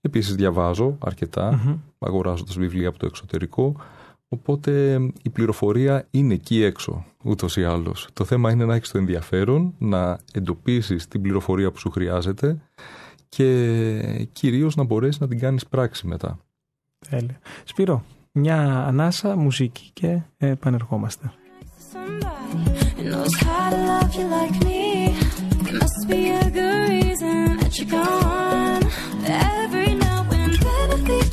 [0.07, 1.77] Επίσης διαβάζω αρκετά, mm-hmm.
[1.99, 3.75] αγοράζοντας βιβλία από το εξωτερικό,
[4.29, 8.07] οπότε η πληροφορία είναι εκεί έξω, ούτως ή άλλως.
[8.13, 12.61] Το θέμα είναι να έχεις το ενδιαφέρον, να εντοπίσεις την πληροφορία που σου χρειάζεται
[13.29, 16.39] και κυρίως να μπορέσεις να την κάνεις πράξη μετά.
[17.09, 17.39] Τέλεια.
[17.63, 21.31] Σπύρο, μια ανάσα, μουσική και επανερχόμαστε.
[23.09, 25.15] knows how to love you like me.
[25.63, 28.83] There must be a good reason that you're gone.
[29.25, 29.86] Every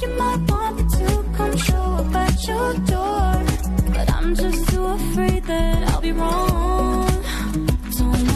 [0.04, 3.32] you might want me to come show up at your door.
[3.94, 7.10] But I'm just too afraid that I'll be wrong.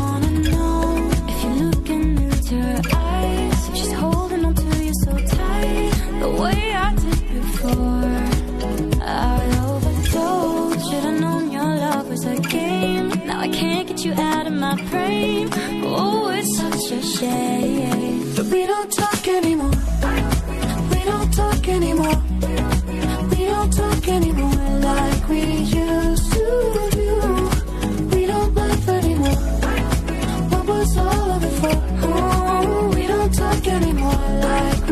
[0.01, 3.71] Wanna know if you're looking into her eyes.
[3.77, 8.15] She's holding on to you so tight, the way I did before.
[9.03, 9.49] I.
[10.89, 13.09] Should've known your love was a game.
[13.27, 14.75] Now I can't get you out of my.
[15.85, 18.35] Oh, it's such a shame.
[18.37, 19.98] But we don't talk anymore.
[21.69, 22.23] Anymore.
[23.31, 27.51] We don't talk anymore like we used to do.
[28.17, 29.41] We don't laugh anymore.
[30.51, 31.77] What was all of it for?
[32.05, 34.88] Oh, we don't talk anymore like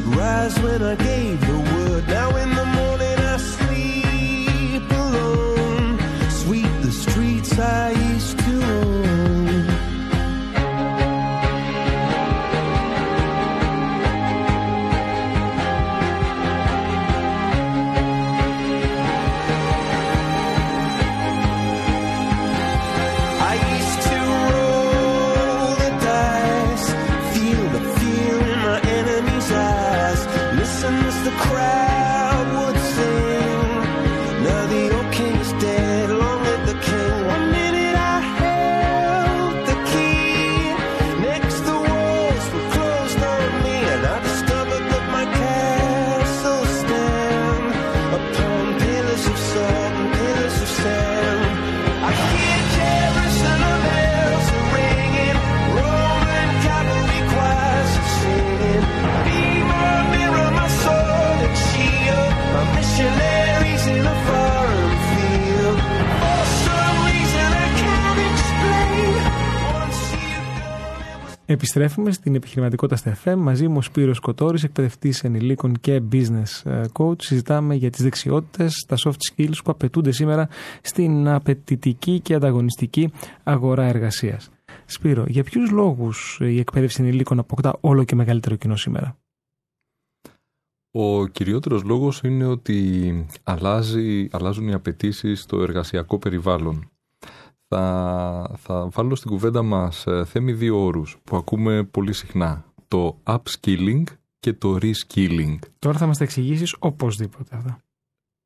[0.00, 2.08] rise when I gave the word.
[2.08, 2.51] Now in
[71.62, 73.36] Επιστρέφουμε στην επιχειρηματικότητα στα FM.
[73.36, 77.22] Μαζί μου ο Σπύρος Κοτόρης, εκπαιδευτής ενηλίκων και business ε, coach.
[77.22, 80.48] Συζητάμε για τις δεξιότητες, τα soft skills που απαιτούνται σήμερα
[80.82, 84.50] στην απαιτητική και ανταγωνιστική αγορά εργασίας.
[84.84, 89.16] Σπύρο, για ποιους λόγους η εκπαίδευση ενηλίκων αποκτά όλο και μεγαλύτερο κοινό σήμερα;
[90.90, 96.91] Ο κυριότερος λόγος είναι ότι αλλάζει, αλλάζουν οι απαιτήσεις στο εργασιακό περιβάλλον.
[97.74, 102.64] Θα, θα βάλω στην κουβέντα μας ε, θέμη δύο όρους που ακούμε πολύ συχνά.
[102.88, 104.02] Το upskilling
[104.40, 105.58] και το reskilling.
[105.78, 107.78] Τώρα θα μας τα εξηγήσεις οπωσδήποτε αυτά.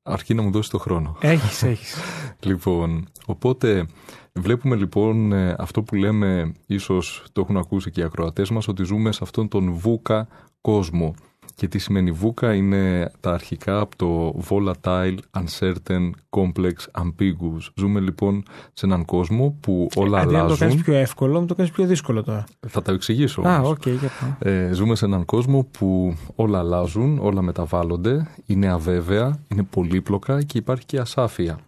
[0.03, 1.17] Αρκεί να μου δώσεις το χρόνο.
[1.21, 1.97] Έχεις, έχεις.
[2.41, 3.87] Λοιπόν, οπότε
[4.33, 8.85] βλέπουμε λοιπόν ε, αυτό που λέμε, ίσως το έχουν ακούσει και οι ακροατές μας, ότι
[8.85, 10.23] ζούμε σε αυτόν τον VUCA
[10.61, 11.15] κόσμο.
[11.59, 17.67] Και τι σημαίνει VUCA είναι τα αρχικά από το Volatile, Uncertain, Complex, Ambiguous.
[17.75, 18.43] Ζούμε λοιπόν
[18.73, 20.59] σε έναν κόσμο που όλα Αντί να το αλλάζουν.
[20.69, 22.45] κάνεις πιο εύκολο, μου το κάνεις πιο δύσκολο τώρα.
[22.69, 23.71] Θα τα εξηγήσω Α, όμως.
[23.71, 24.59] οκ, για πάμε.
[24.69, 30.59] Ε, ζούμε σε έναν κόσμο που όλα αλλάζουν, όλα μεταβάλλονται, είναι αβέβαια, είναι πολύπλοκα και
[30.59, 31.59] υπάρχει και ασάφεια.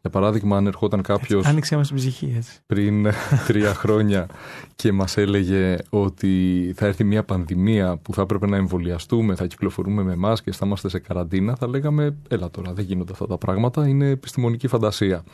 [0.00, 2.58] Για παράδειγμα, αν ερχόταν κάποιος Άνοιξε μας την ψυχή, έτσι.
[2.66, 3.06] πριν
[3.46, 4.26] τρία χρόνια
[4.74, 10.02] και μας έλεγε ότι θα έρθει μια πανδημία που θα έπρεπε να εμβολιαστούμε, θα κυκλοφορούμε
[10.02, 13.88] με μάσκες, θα είμαστε σε καραντίνα, θα λέγαμε έλα τώρα δεν γίνονται αυτά τα πράγματα,
[13.88, 15.24] είναι επιστημονική φαντασία.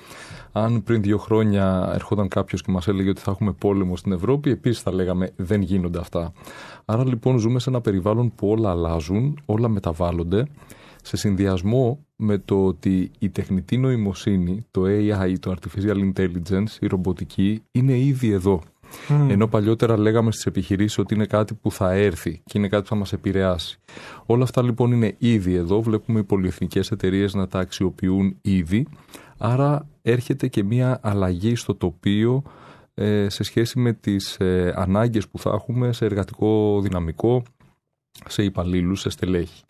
[0.53, 4.51] Αν πριν δύο χρόνια ερχόταν κάποιος και μας έλεγε ότι θα έχουμε πόλεμο στην Ευρώπη,
[4.51, 6.33] επίσης θα λέγαμε δεν γίνονται αυτά.
[6.85, 10.47] Άρα λοιπόν ζούμε σε ένα περιβάλλον που όλα αλλάζουν, όλα μεταβάλλονται,
[11.03, 17.63] σε συνδυασμό με το ότι η τεχνητή νοημοσύνη, το AI, το Artificial Intelligence, η ρομποτική
[17.73, 18.63] είναι ήδη εδώ.
[19.29, 22.89] Ενώ παλιότερα λέγαμε στις επιχειρήσεις ότι είναι κάτι που θα έρθει και είναι κάτι που
[22.89, 23.79] θα μας επηρεάσει.
[24.27, 28.87] Όλα αυτά λοιπόν είναι ήδη εδώ, βλέπουμε οι πολυεθνικές εταιρείες να τα αξιοποιούν ήδη,
[29.39, 32.43] άρα έρχεται και μια αλλαγή στο τοπίο
[32.95, 37.43] ε, σε σχέση με τις ε, ανάγκες που θα έχουμε σε εργατικό δυναμικό,
[38.29, 39.65] σε υπαλλήλους, σε στελέχη.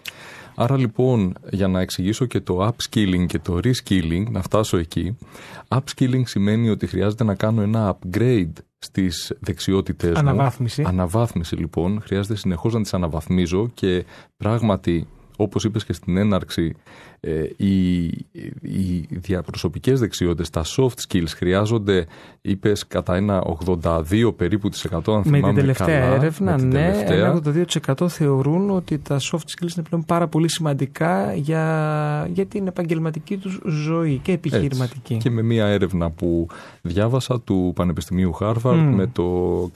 [0.60, 5.16] Άρα λοιπόν, για να εξηγήσω και το upskilling και το reskilling, να φτάσω εκεί,
[5.68, 10.18] upskilling σημαίνει ότι χρειάζεται να κάνω ένα upgrade στις δεξιότητες μου.
[10.18, 10.82] Αναβάθμιση.
[10.86, 14.04] Αναβάθμιση λοιπόν, χρειάζεται συνεχώς να τις αναβαθμίζω και
[14.36, 16.74] πράγματι, όπως είπες και στην έναρξη,
[17.17, 17.17] ε,
[17.56, 18.04] οι,
[18.62, 22.06] οι διαπροσωπικές δεξιότητες, τα soft skills χρειάζονται,
[22.40, 23.42] είπες, κατά ένα
[23.82, 26.14] 82 περίπου της 100, αν Με την θυμάμαι τελευταία καλά.
[26.14, 27.16] έρευνα, Με την ναι, τελευταία.
[27.16, 27.40] ένα
[28.02, 33.36] 82% θεωρούν ότι τα soft skills είναι πλέον πάρα πολύ σημαντικά για, για την επαγγελματική
[33.36, 35.14] τους ζωή και επιχειρηματική.
[35.14, 35.28] Έτσι.
[35.28, 36.46] Και με μία έρευνα που
[36.82, 38.94] διάβασα του Πανεπιστημίου Harvard Μμμ.
[38.94, 39.24] με το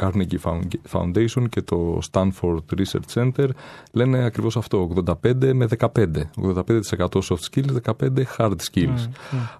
[0.02, 3.48] Carnegie Found- Foundation και το Stanford Research Center
[3.92, 4.88] λένε ακριβώς αυτό,
[5.22, 6.30] 85 με 15.
[6.36, 9.08] 85% soft skills, 15 hard skills.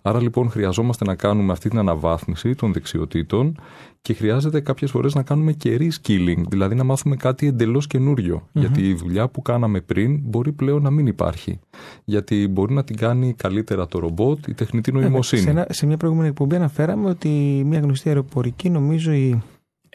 [0.02, 3.56] Άρα λοιπόν χρειαζόμαστε να κάνουμε αυτή την αναβάθμιση των δεξιοτήτων
[4.02, 8.48] και χρειάζεται κάποιες φορές να κάνουμε και reskilling, δηλαδή να μάθουμε κάτι εντελώς καινούριο.
[8.52, 11.58] Γιατί η δουλειά που κάναμε πριν μπορεί πλέον να μην υπάρχει.
[12.04, 15.42] Γιατί μπορεί να την κάνει καλύτερα το ρομπότ, η τεχνητή νοημοσύνη.
[15.42, 19.42] Σε, ένα- σε μια προηγούμενη εκπομπή αναφέραμε ότι μια γνωστή αεροπορική, νομίζω η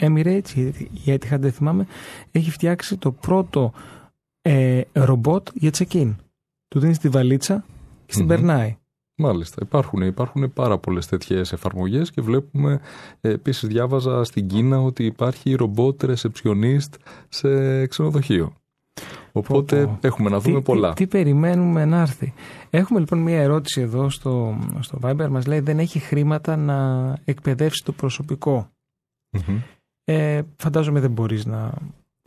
[0.01, 0.61] Emirates, η
[1.03, 1.87] η Etihad δεν θυμάμαι,
[2.31, 3.71] έχει φτιάξει το πρώτο
[4.41, 6.15] ε, ρομπότ για check-in.
[6.67, 7.65] Του δίνεις τη βαλίτσα
[8.05, 8.29] και στην Μμμ.
[8.31, 8.77] περνάει.
[9.19, 12.79] Μάλιστα, υπάρχουν, υπάρχουν πάρα πολλές τέτοιες εφαρμογές και βλέπουμε,
[13.21, 16.93] ε, επίσης διάβαζα στην Κίνα ότι υπάρχει ρομπότ receptionist
[17.29, 18.53] σε ξενοδοχείο.
[19.31, 20.07] Οπότε Πω, πω.
[20.07, 20.93] έχουμε να δούμε τι, πολλά.
[20.93, 22.33] Τι, τι περιμένουμε να έρθει.
[22.69, 25.27] Έχουμε λοιπόν μια ερώτηση εδώ στο, στο Viber.
[25.29, 28.69] Μας λέει δεν έχει χρήματα να εκπαιδεύσει το προσωπικό.
[29.31, 29.57] Μμμ.
[30.03, 31.73] Ε, φαντάζομαι δεν μπορείς να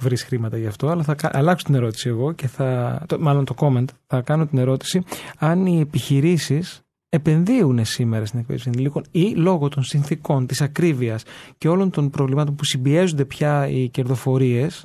[0.00, 3.02] βρεις χρήματα γι' αυτό, αλλά θα κα- αλλάξω την ερώτηση εγώ και θα.
[3.06, 5.02] Το, μάλλον το comment, θα κάνω την ερώτηση
[5.38, 11.22] αν οι επιχειρήσεις επενδύουν σήμερα στην εκπαίδευση ενηλίκων ή λόγω των συνθήκων, της ακρίβειας
[11.58, 14.84] και όλων των προβλημάτων που συμπιέζονται πια οι κερδοφορίες,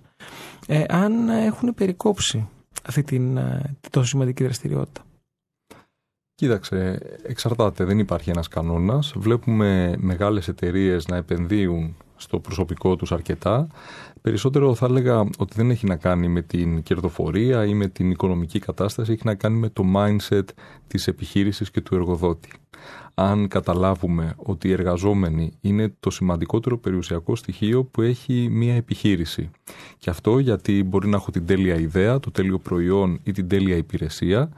[0.67, 2.47] ε, αν έχουν περικόψει
[2.85, 5.01] αυτή την ε, τόσο σημαντική δραστηριότητα.
[6.35, 9.13] Κοίταξε, εξαρτάται, δεν υπάρχει ένας κανόνας.
[9.15, 13.67] Βλέπουμε μεγάλες εταιρείες να επενδύουν στο προσωπικό τους αρκετά.
[14.25, 18.59] Περισσότερο θα έλεγα ότι δεν έχει να κάνει με την κερδοφορία ή με την οικονομική
[18.59, 20.43] κατάσταση, έχει να κάνει με το mindset
[20.87, 22.49] της επιχείρησης και του εργοδότη.
[23.13, 29.49] Αν καταλάβουμε ότι οι εργαζόμενοι είναι το σημαντικότερο περιουσιακό στοιχείο που έχει μια επιχείρηση.
[29.97, 33.75] Και αυτό γιατί μπορεί να έχω την τέλεια ιδέα, το τέλειο προϊόν ή την τέλεια
[33.75, 34.49] υπηρεσία,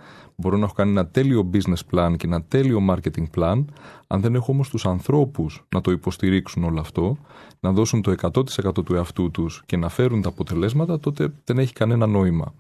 [0.42, 3.66] Μπορώ να έχω κάνει ένα τέλειο business plan και ένα τέλειο marketing plan.
[4.08, 7.18] Αν δεν έχω όμως τους ανθρώπους να το υποστηρίξουν όλο αυτό,
[7.60, 11.74] να δώσουν το 100% του εαυτού τους και να φέρουν τα αποτελέσματα, τότε δεν έχει
[11.74, 12.54] κανένα νόημα.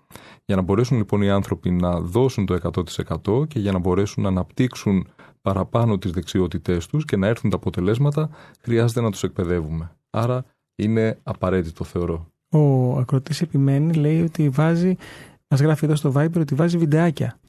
[0.45, 2.57] Για να μπορέσουν λοιπόν οι άνθρωποι να δώσουν το
[3.25, 5.07] 100% και για να μπορέσουν να αναπτύξουν
[5.41, 8.29] παραπάνω τις δεξιότητές τους και να έρθουν τα αποτελέσματα,
[8.61, 9.91] χρειάζεται να τους εκπαιδεύουμε.
[10.09, 12.27] Άρα είναι απαραίτητο θεωρώ.
[12.49, 14.95] Ο ακροτής επιμένει, λέει ότι βάζει,
[15.47, 17.39] μας γράφει εδώ στο Viber ότι βάζει βιντεάκια.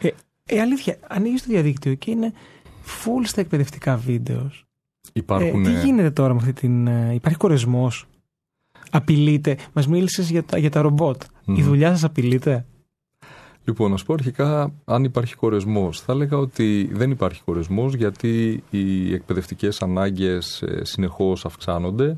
[0.00, 0.08] Ε,
[0.46, 2.32] ε αλήθεια, ανοίγεις το διαδίκτυο και είναι
[2.84, 4.64] full στα εκπαιδευτικά βίντεος.
[5.12, 6.86] Υπάρχουν, Ε, τι ε, γίνεται τώρα με αυτή την.
[6.86, 8.06] ε, Υπάρχει κορεσμός;
[8.90, 11.22] Απειλείται; Μας μίλησες για τα, για τα ρομπότ.
[11.22, 11.62] Η Μμμ.
[11.62, 12.64] δουλειά σας απειλείται;
[13.64, 16.00] Λοιπόν, να σου πω αρχικά αν υπάρχει χωρεσμός.
[16.00, 22.16] Θα έλεγα ότι δεν υπάρχει χωρεσμός γιατί οι εκπαιδευτικές ανάγκες ε, συνεχώς αυξάνονται.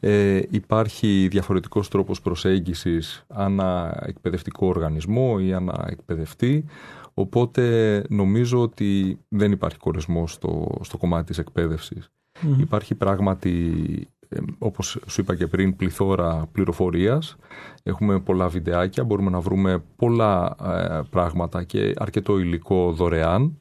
[0.00, 6.64] Ε, υπάρχει διαφορετικός τρόπος προσέγγισης ανά εκπαιδευτικό οργανισμό ή ανά εκπαιδευτή.
[7.14, 12.10] Οπότε νομίζω ότι δεν υπάρχει χωρεσμός στο, στο κομμάτι της εκπαίδευσης.
[12.58, 13.74] Υπάρχει πράγματι,
[14.28, 17.36] ε, όπως σου είπα και πριν, πληθώρα πληροφορίας.
[17.82, 23.56] Έχουμε πολλά βιντεάκια, μπορούμε να βρούμε πολλά ε, πράγματα και αρκετό υλικό δωρεάν.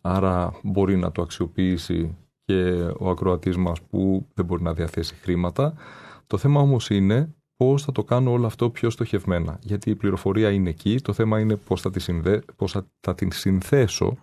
[0.00, 5.74] Άρα μπορεί να το αξιοποιήσει και ο ακροατής μας που δεν μπορεί να διαθέσει χρήματα.
[6.26, 9.58] Το θέμα όμως είναι πώς θα το κάνω όλο αυτό πιο στοχευμένα.
[9.62, 12.42] Γιατί η πληροφορία είναι εκεί, το θέμα είναι πώς θα, τη συνδε...
[12.56, 14.16] πώς θα, θα την συνθέσω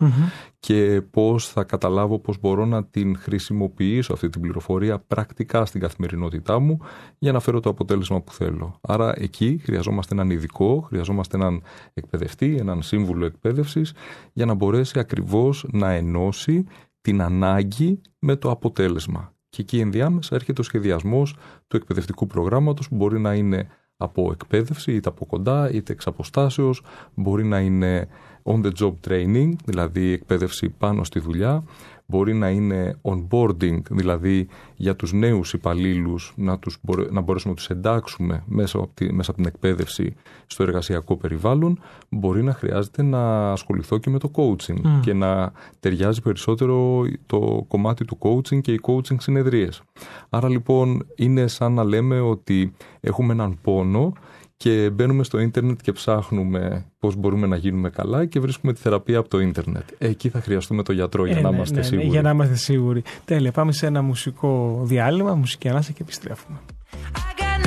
[0.60, 6.60] και πώς θα καταλάβω πώς μπορώ να την χρησιμοποιήσω αυτή την πληροφορία πρακτικά στην καθημερινότητά
[6.60, 6.78] μου
[7.18, 8.78] για να φέρω το αποτέλεσμα που θέλω.
[8.82, 11.62] Άρα εκεί χρειαζόμαστε έναν ειδικό, χρειαζόμαστε έναν
[11.94, 13.94] εκπαιδευτή, έναν σύμβουλο εκπαίδευσης
[14.34, 16.66] για να μπορέσει ακριβώς να ενώσει
[17.02, 19.34] την ανάγκη με το αποτέλεσμα.
[19.50, 21.36] Και εκεί ενδιάμεσα έρχεται ο σχεδιασμός
[21.68, 26.84] του εκπαιδευτικού προγράμματος που μπορεί να είναι από εκπαίδευση είτε από κοντά είτε εξ αποστάσεως,
[27.14, 28.08] μπορεί να είναι
[28.44, 31.64] on the job training, δηλαδή εκπαίδευση πάνω στη δουλειά,
[32.10, 37.60] μπορεί να είναι onboarding, δηλαδή για τους νέους υπαλλήλους να, τους, μπορέ- να μπορέσουμε να
[37.60, 41.80] τους εντάξουμε μέσα από, τη, μέσα από την εκπαίδευση στο εργασιακό περιβάλλον,
[42.10, 48.06] μπορεί να χρειάζεται να ασχοληθώ και με το coaching και να ταιριάζει περισσότερο το κομμάτι
[48.06, 49.82] του coaching και οι coaching συνεδρίες.
[50.30, 54.14] Άρα λοιπόν είναι σαν να λέμε ότι έχουμε έναν πόνο
[54.64, 59.18] και μπαίνουμε στο ίντερνετ και ψάχνουμε πώς μπορούμε να γίνουμε καλά και βρίσκουμε τη θεραπεία
[59.20, 59.84] από το ίντερνετ.
[59.98, 62.08] Εκεί θα χρειαστούμε το γιατρό για Ε, να ναι, είμαστε ναι, ναι, σίγουροι.
[62.08, 63.04] για να είμαστε σίγουροι.
[63.26, 63.52] Τέλεια.
[63.52, 66.58] Πάμε σε ένα μουσικό διάλειμμα, μουσική ανάσα και επιστρέφουμε.
[67.16, 67.60] I got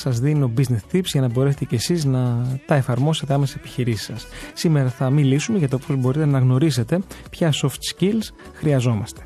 [0.00, 4.04] σας δίνω business tips για να μπορέσετε και εσείς να τα εφαρμόσετε άμεσα στις επιχειρήσεις
[4.06, 4.26] σας.
[4.54, 9.20] Σήμερα θα μιλήσουμε για το πώς μπορείτε να γνωρίσετε ποια soft skills χρειαζόμαστε.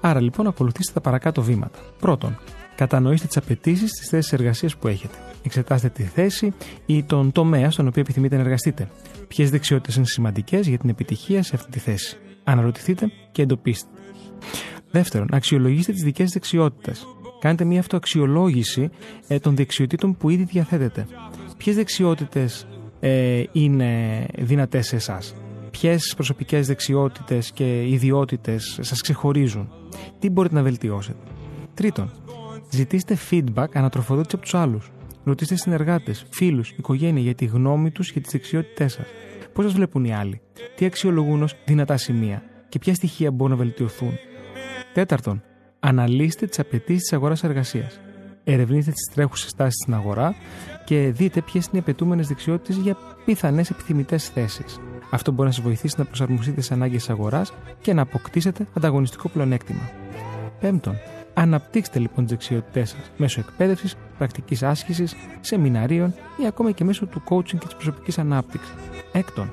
[0.00, 1.78] Άρα λοιπόν ακολουθήστε τα παρακάτω βήματα.
[2.00, 2.38] Πρώτον,
[2.74, 5.14] κατανοήστε τις απαιτήσεις της θέσης εργασίας που έχετε.
[5.42, 6.52] Εξετάστε τη θέση
[6.86, 8.88] ή τον τομέα στον οποίο επιθυμείτε να εργαστείτε.
[9.28, 12.16] Ποιες δεξιότητες είναι σημαντικές για την επιτυχία σε αυτή τη θέση.
[12.44, 13.88] Αναρωτηθείτε και εντοπίστε.
[14.90, 17.06] Δεύτερον, αξιολογήστε τις δικές δεξιότητες.
[17.38, 18.90] Κάντε μια αυτοαξιολόγηση
[19.28, 21.06] ε, των δεξιοτήτων που ήδη διαθέτετε.
[21.56, 22.66] Ποιες δεξιότητες
[23.00, 25.34] ε, είναι δυνατές σε εσάς,
[25.70, 29.72] Ποιες προσωπικές δεξιότητες και ιδιότητες σας ξεχωρίζουν,
[30.18, 31.18] τι μπορείτε να βελτιώσετε;
[31.74, 32.10] Τρίτον,
[32.70, 34.90] ζητήστε feedback ανατροφοδότηση από τους άλλους.
[35.24, 39.06] Ρωτήστε συνεργάτες, φίλους, οικογένεια για τη γνώμη τους και τις δεξιότητές σας.
[39.52, 40.40] Πώς σας βλέπουν οι άλλοι,
[40.76, 44.12] τι αξιολογούν ως δυνατά σημεία; Και ποια στοιχεία μπορούν να βελτιωθούν;
[44.92, 45.42] Τέταρτον,
[45.80, 47.90] αναλύστε τις απαιτήσεις της αγορά-εργασία.
[48.44, 50.34] Ερευνήστε τις τρέχουσες τάσεις στην αγορά
[50.84, 54.80] και δείτε ποιες είναι οι απαιτούμενες δεξιότητες για πιθανές επιθυμητές θέσεις.
[55.10, 59.28] Αυτό μπορεί να σας βοηθήσει να προσαρμοστείτε στις ανάγκες της αγοράς και να αποκτήσετε ανταγωνιστικό
[59.28, 59.90] πλεονέκτημα.
[60.60, 60.94] Πέμπτον,
[61.34, 67.22] αναπτύξτε λοιπόν τις δεξιότητές σας μέσω εκπαίδευσης, πρακτικής άσκησης, σεμιναρίων ή ακόμα και μέσω του
[67.28, 68.74] coaching και της προσωπικής ανάπτυξης.
[69.12, 69.50] Έκτον,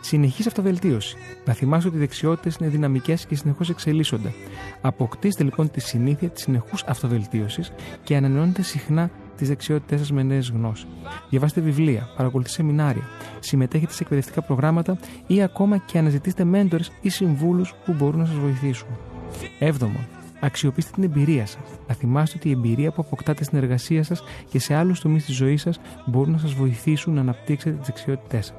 [0.00, 1.16] συνεχή αυτοβελτίωση.
[1.44, 4.32] Να θυμάστε ότι οι δεξιότητες είναι δυναμικές και συνεχώς εξελίσσονται.
[4.80, 7.72] Αποκτήστε λοιπόν τη συνήθεια της συνεχούς αυτοβελτίωσης
[8.02, 10.86] και ανανεώνετε συχνά τις δεξιότητές σας με νέες γνώσεις.
[11.30, 13.08] Διαβάστε βιβλία, παρακολουθείτε σεμινάρια,
[13.40, 18.36] συμμετέχετε σε εκπαιδευτικά προγράμματα ή ακόμα και αναζητήστε μέντορες ή συμβούλους που μπορούν να σας
[18.36, 18.88] βοηθήσουν.
[19.58, 20.06] Έβδομον,
[20.40, 21.62] αξιοποιήστε την εμπειρία σας.
[21.88, 25.34] Να θυμάστε ότι η εμπειρία που αποκτάτε στην εργασία σας και σε άλλους τομείς της
[25.34, 28.56] ζωής σας μπορούν να σας βοηθήσουν να αναπτύξετε τις δεξιότητές σας.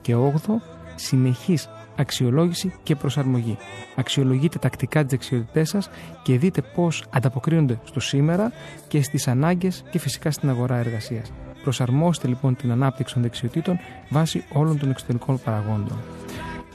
[0.00, 0.60] Και όγδο,
[0.94, 3.56] συνεχής αξιολόγηση και προσαρμογή.
[3.96, 5.90] Αξιολογείτε τακτικά τις δεξιότητές σας
[6.22, 8.52] και δείτε πώς ανταποκρίνονται στο σήμερα
[8.88, 11.32] και στις ανάγκες και φυσικά στην αγορά εργασίας.
[11.62, 15.98] Προσαρμόστε λοιπόν την ανάπτυξη των δεξιοτήτων βάσει όλων των εξωτερικών παραγόντων.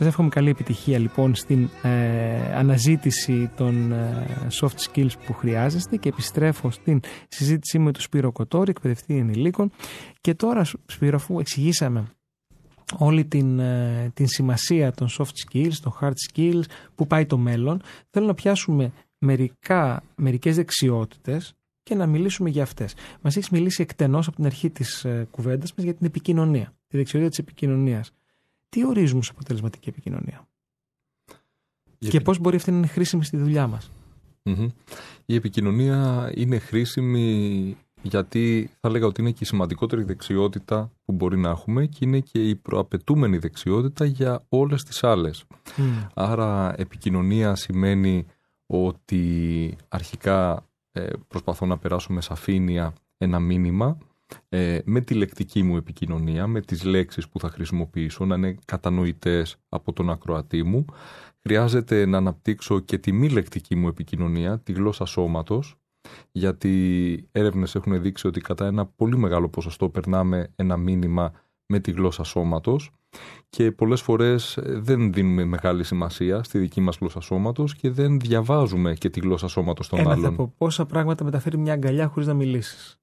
[0.03, 4.27] Σας εύχομαι καλή επιτυχία λοιπόν στην ε, αναζήτηση των ε,
[4.61, 9.71] soft skills που χρειάζεστε και επιστρέφω στην συζήτησή με τον Σπύρο Κοτόρη, εκπαιδευτή ενηλίκων
[10.21, 12.05] και τώρα Σπύρο αφού εξηγήσαμε
[12.97, 16.63] όλη την, ε, την σημασία των soft skills, των hard skills,
[16.95, 22.95] που πάει το μέλλον, θέλω να πιάσουμε μερικά, μερικές δεξιότητες και να μιλήσουμε για αυτές.
[23.21, 26.97] Μας έχεις μιλήσει εκτενώς από την αρχή της ε, κουβέντας μας για την επικοινωνία, τη
[26.97, 28.11] δεξιότητα της επικοινωνίας.
[28.71, 30.47] Τι ορίζουμε σε αποτελεσματική επικοινωνία;
[31.97, 33.91] Και πώς μπορεί αυτή να είναι χρήσιμη στη δουλειά μας;
[34.43, 34.67] Μμμ.
[35.25, 41.37] Η επικοινωνία είναι χρήσιμη γιατί θα λέγα ότι είναι και η σημαντικότερη δεξιότητα που μπορεί
[41.37, 45.43] να έχουμε και είναι και η προαπαιτούμενη δεξιότητα για όλες τις άλλες.
[46.13, 48.25] Άρα επικοινωνία σημαίνει
[48.65, 53.97] ότι αρχικά ε, προσπαθώ να περάσω με σαφήνεια ένα μήνυμα
[54.49, 59.55] ε, με τη λεκτική μου επικοινωνία, με τις λέξεις που θα χρησιμοποιήσω, να είναι κατανοητές
[59.69, 60.85] από τον ακροατή μου.
[61.41, 65.75] Χρειάζεται να αναπτύξω και τη μη λεκτική μου επικοινωνία, τη γλώσσα σώματος,
[66.31, 71.31] γιατί έρευνες έχουν δείξει ότι κατά ένα πολύ μεγάλο ποσοστό περνάμε ένα μήνυμα
[71.65, 72.91] με τη γλώσσα σώματος
[73.49, 78.93] και πολλές φορές δεν δίνουμε μεγάλη σημασία στη δική μας γλώσσα σώματος και δεν διαβάζουμε
[78.93, 80.25] και τη γλώσσα σώματος των Ένα άλλων.
[80.25, 83.00] από πόσα πράγματα μεταφέρει μια αγκαλιά χωρίς να μιλήσεις.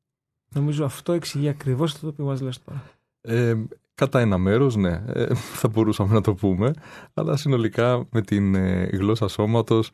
[0.54, 2.82] Νομίζω αυτό εξηγεί ακριβώς αυτό το οποίο μας λες τώρα.
[3.20, 3.54] Ε,
[3.94, 6.72] κατά ένα μέρος, ναι, ε, θα μπορούσαμε να το πούμε,
[7.14, 9.90] αλλά συνολικά με την ε, γλώσσα σώματος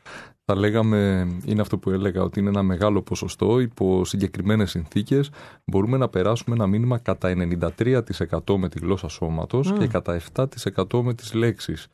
[0.46, 5.30] θα λέγαμε, είναι αυτό που έλεγα, ότι είναι ένα μεγάλο ποσοστό, υπό συγκεκριμένες συνθήκες
[5.64, 9.78] μπορούμε να περάσουμε ένα μήνυμα κατά 93% με τη γλώσσα σώματος Μμ.
[9.78, 11.86] και κατά 7% με τις λέξεις.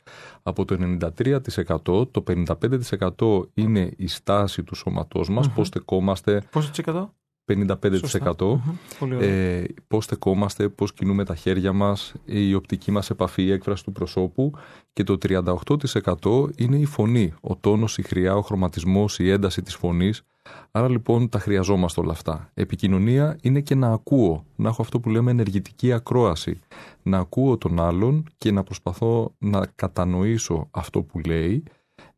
[0.43, 5.55] Από το 93% το 55% είναι η στάση του σώματός μας, Μμμ.
[5.55, 7.13] πώς στεκόμαστε, Πόσο της εκατό;
[7.57, 8.35] 55% Σωστά.
[8.39, 8.59] Μμμ.
[8.99, 9.29] Πολύ ωραία.
[9.29, 13.91] ε, πώς στεκόμαστε, πώς κινούμε τα χέρια μας, η οπτική μας επαφή, η έκφραση του
[13.91, 14.53] προσώπου
[14.93, 19.75] και το 38% είναι η φωνή, ο τόνος, η χρειά, ο χρωματισμός, η ένταση της
[19.75, 20.23] φωνής.
[20.71, 22.49] Άρα λοιπόν τα χρειαζόμαστε όλα αυτά.
[22.53, 26.59] Επικοινωνία είναι και να ακούω, να έχω αυτό που λέμε ενεργητική ακρόαση.
[27.03, 31.63] Να ακούω τον άλλον και να προσπαθώ να κατανοήσω αυτό που λέει,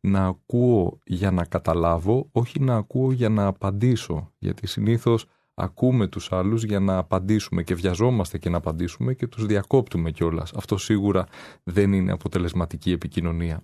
[0.06, 4.32] να ακούω για να καταλάβω, όχι να ακούω για να απαντήσω.
[4.38, 9.46] Γιατί συνήθως ακούμε τους άλλους για να απαντήσουμε και βιαζόμαστε και να απαντήσουμε και τους
[9.46, 10.52] διακόπτουμε κιόλας.
[10.56, 11.26] Αυτό σίγουρα
[11.62, 13.62] δεν είναι αποτελεσματική επικοινωνία.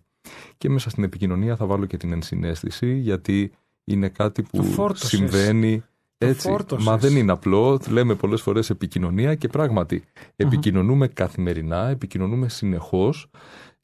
[0.56, 3.52] Και μέσα στην επικοινωνία θα βάλω και την ενσυναίσθηση γιατί
[3.84, 5.08] είναι κάτι που Το φόρτωσες.
[5.08, 5.82] συμβαίνει
[6.18, 6.48] έτσι.
[6.48, 6.86] φόρτωσες.
[6.86, 7.80] Μα δεν είναι απλό.
[7.88, 10.04] Λέμε πολλές φορές επικοινωνία και πράγματι
[10.36, 13.30] επικοινωνούμε καθημερινά, επικοινωνούμε συνεχώς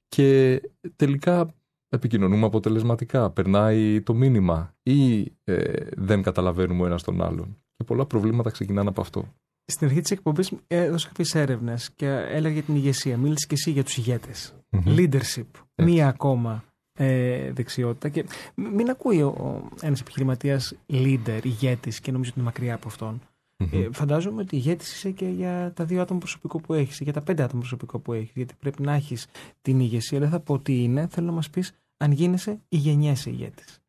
[0.08, 0.60] και
[0.96, 1.54] τελικά
[1.88, 3.30] επικοινωνούμε αποτελεσματικά.
[3.30, 7.56] Περνάει το μήνυμα ή ε, δεν καταλαβαίνουμε ο ένας τον άλλον.
[7.76, 9.34] Και πολλά προβλήματα ξεκινάνε από αυτό.
[9.64, 13.16] Στην αρχή της εκπομπής έδωσα κάποιες έρευνες και έλεγα για την ηγεσία.
[13.16, 14.54] Μίλησε και εσύ για τους ηγέτες.
[14.70, 14.82] Μμμ.
[14.86, 15.46] Leadership.
[15.74, 16.64] Μία ακόμα
[16.98, 18.08] ε, δεξιότητα.
[18.08, 18.24] Και
[18.54, 22.88] μ- μην ακούει ο, ο, ένας επιχειρηματίας leader, ηγέτης και νομίζω ότι είναι μακριά από
[22.88, 23.20] αυτόν.
[23.56, 27.20] Ε, φαντάζομαι ότι ηγέτης είσαι και για τα δύο άτομα προσωπικό που έχεις, για τα
[27.20, 28.30] πέντε άτομα προσωπικό που έχεις.
[28.34, 29.26] Γιατί πρέπει να έχεις
[29.62, 30.18] την ηγεσία.
[30.18, 31.06] Δεν θα πω τι είναι.
[31.10, 33.80] Θέλω να μας πεις αν γίνεσαι ή γεννιέσαι ηγέτης.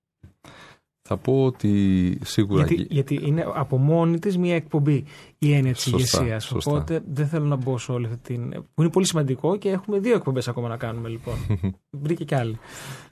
[1.09, 2.65] Θα πω ότι σίγουρα.
[2.65, 5.03] Γιατί, γιατί είναι από μόνη της μια εκπομπή
[5.37, 6.43] η έννοια της Σωστά, ηγεσίας.
[6.43, 6.71] σωστά.
[6.71, 8.49] Οπότε δεν θέλω να μπω σε όλη αυτή την.
[8.49, 11.35] που είναι πολύ σημαντικό και έχουμε δύο εκπομπές ακόμα να κάνουμε λοιπόν.
[12.03, 12.59] Βρήκε κι άλλη.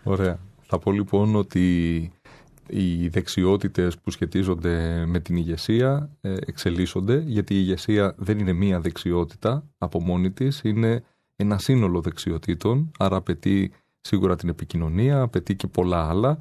[0.04, 0.40] Ωραία.
[0.68, 2.12] Θα πω λοιπόν ότι
[2.70, 8.80] οι δεξιότητες που σχετίζονται με την ηγεσία ε, εξελίσσονται γιατί η ηγεσία δεν είναι μία
[8.80, 11.04] δεξιότητα από μόνη της, είναι
[11.36, 16.38] ένα σύνολο δεξιοτήτων, άρα απαιτεί σίγουρα την επικοινωνία, απαιτεί και πολλά άλλα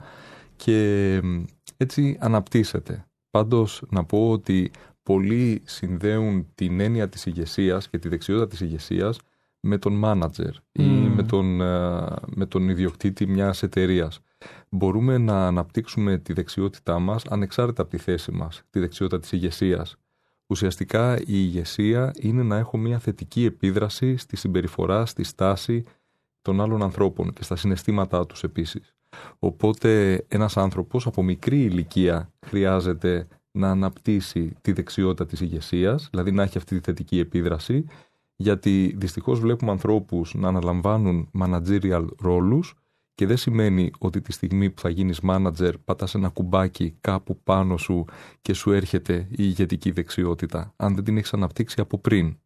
[0.57, 1.43] και μ,
[1.77, 3.07] έτσι αναπτύσσεται.
[3.31, 4.71] Πάντως να πω ότι
[5.03, 9.19] πολλοί συνδέουν την έννοια της ηγεσίας και τη δεξιότητα της ηγεσίας
[9.61, 11.15] με τον μάνατζερ ή Μμμ.
[11.15, 14.21] με τον, ε, με τον ιδιοκτήτη μιας εταιρείας.
[14.77, 19.97] Μπορούμε να αναπτύξουμε τη δεξιότητά μας ανεξάρτητα από τη θέση μας, τη δεξιότητα της ηγεσίας.
[20.47, 25.85] Ουσιαστικά η ηγεσία είναι να έχω μια θετική επίδραση στη συμπεριφορά, στη στάση
[26.43, 28.95] των άλλων ανθρώπων και στα συναισθήματά τους επίσης.
[29.39, 36.43] Οπότε ένας άνθρωπος από μικρή ηλικία χρειάζεται να αναπτύσσει τη δεξιότητα της ηγεσίας, δηλαδή να
[36.43, 37.85] έχει αυτή τη θετική επίδραση,
[38.37, 42.75] γιατί δυστυχώς βλέπουμε ανθρώπους να αναλαμβάνουν managerial ρόλους
[43.15, 47.77] και δεν σημαίνει ότι τη στιγμή που θα γίνεις manager πατάς ένα κουμπάκι κάπου πάνω
[47.77, 48.05] σου
[48.43, 52.37] και σου έρχεται η ηγετική δεξιότητα, αν δεν την έχεις αναπτύξει από πριν.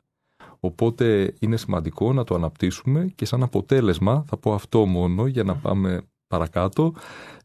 [0.61, 5.57] Οπότε είναι σημαντικό να το αναπτύσσουμε και σαν αποτέλεσμα, θα πω αυτό μόνο για να
[5.57, 6.95] πάμε παρακάτω,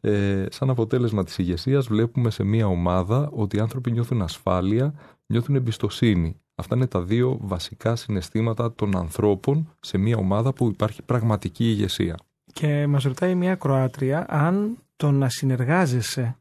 [0.00, 4.94] ε, σαν αποτέλεσμα της ηγεσίας βλέπουμε σε μια ομάδα ότι οι άνθρωποι νιώθουν ασφάλεια,
[5.26, 6.40] νιώθουν εμπιστοσύνη.
[6.54, 12.16] Αυτά είναι τα δύο βασικά συναισθήματα των ανθρώπων σε μια ομάδα που υπάρχει πραγματική ηγεσία.
[12.54, 16.36] Και μας ρωτάει μια Κροάτρια αν το να συνεργάζεσαι.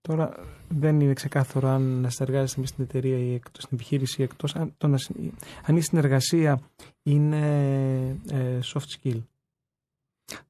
[0.00, 0.34] Τώρα
[0.68, 4.54] δεν είναι ξεκάθαρο αν να συνεργάζεσαι με στην εταιρεία ή εκτός, στην επιχείρηση ή εκτός.
[4.54, 5.16] Αν, το να, συ-
[5.66, 6.60] αν η συνεργασία
[7.02, 7.46] είναι
[8.30, 9.20] ε, soft skill.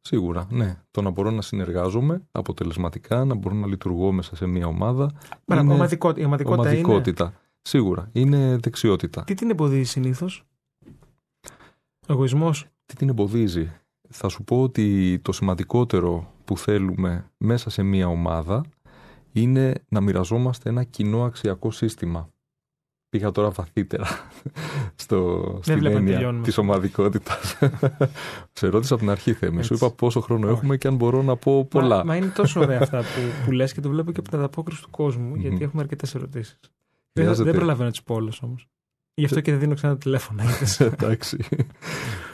[0.01, 0.82] Σίγουρα, ναι.
[0.91, 5.11] Το να μπορώ να συνεργάζομαι αποτελεσματικά, να μπορώ να λειτουργώ μέσα σε μια ομάδα.
[5.45, 6.78] Παρα, είναι ομαδικότητα, η ομαδικότητα είναι.
[6.78, 7.35] ομαδικότητα.
[7.62, 8.09] Σίγουρα.
[8.12, 9.24] Είναι δεξιότητα.
[9.24, 10.45] Τι την εμποδίζει συνήθως,
[12.09, 13.72] Ο εγωισμός; Τι την εμποδίζει;
[14.09, 18.65] Θα σου πω ότι το σημαντικότερο που θέλουμε μέσα σε μια ομάδα
[19.33, 22.29] είναι να μοιραζόμαστε ένα κοινό αξιακό σύστημα.
[23.09, 24.07] Πήγα τώρα βαθύτερα
[25.03, 26.45] στο, στην βλέπω να έννοια τελειώνουμε.
[26.45, 27.59] της ομαδικότητας.
[28.53, 29.63] Σε ρώτησα από την αρχή θέμη.
[29.63, 29.85] Σου Έτσι.
[29.87, 30.57] είπα πόσο χρόνο Όχι.
[30.57, 31.97] έχουμε και αν μπορώ να πω πολλά.
[31.97, 33.05] Μα, μα είναι τόσο ωραία αυτά που,
[33.45, 35.63] που λες και το βλέπω και από την ανταπόκριση του κόσμου, γιατί Μμμ.
[35.63, 36.59] έχουμε αρκετές ερωτήσεις.
[37.13, 38.69] Δεν, Χρειάζεται- δεν προλαβαίνω να τις πω όλε όμως.
[39.15, 40.45] Γι' αυτό και δεν δίνω ξανά τηλέφωνα.
[40.45, 40.81] είδες.
[40.93, 41.37] Εντάξει.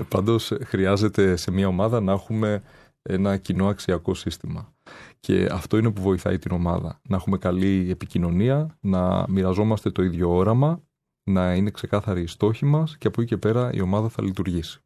[0.09, 2.63] Πάντως χρειάζεται σε μια ομάδα να έχουμε
[3.03, 4.75] ένα κοινό αξιακό σύστημα.
[5.21, 7.01] Και αυτό είναι που βοηθάει την ομάδα.
[7.09, 10.83] Να έχουμε καλή επικοινωνία, να μοιραζόμαστε το ίδιο όραμα,
[11.31, 14.81] να είναι ξεκάθαροι οι στόχοι μας και από εκεί και πέρα η ομάδα θα λειτουργήσει.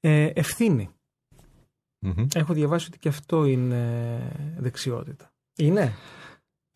[0.00, 0.88] ε, ευθύνη.
[1.98, 2.26] Μμμ.
[2.34, 4.20] Έχω διαβάσει ότι και αυτό είναι
[4.58, 5.32] δεξιότητα.
[5.56, 5.94] Είναι;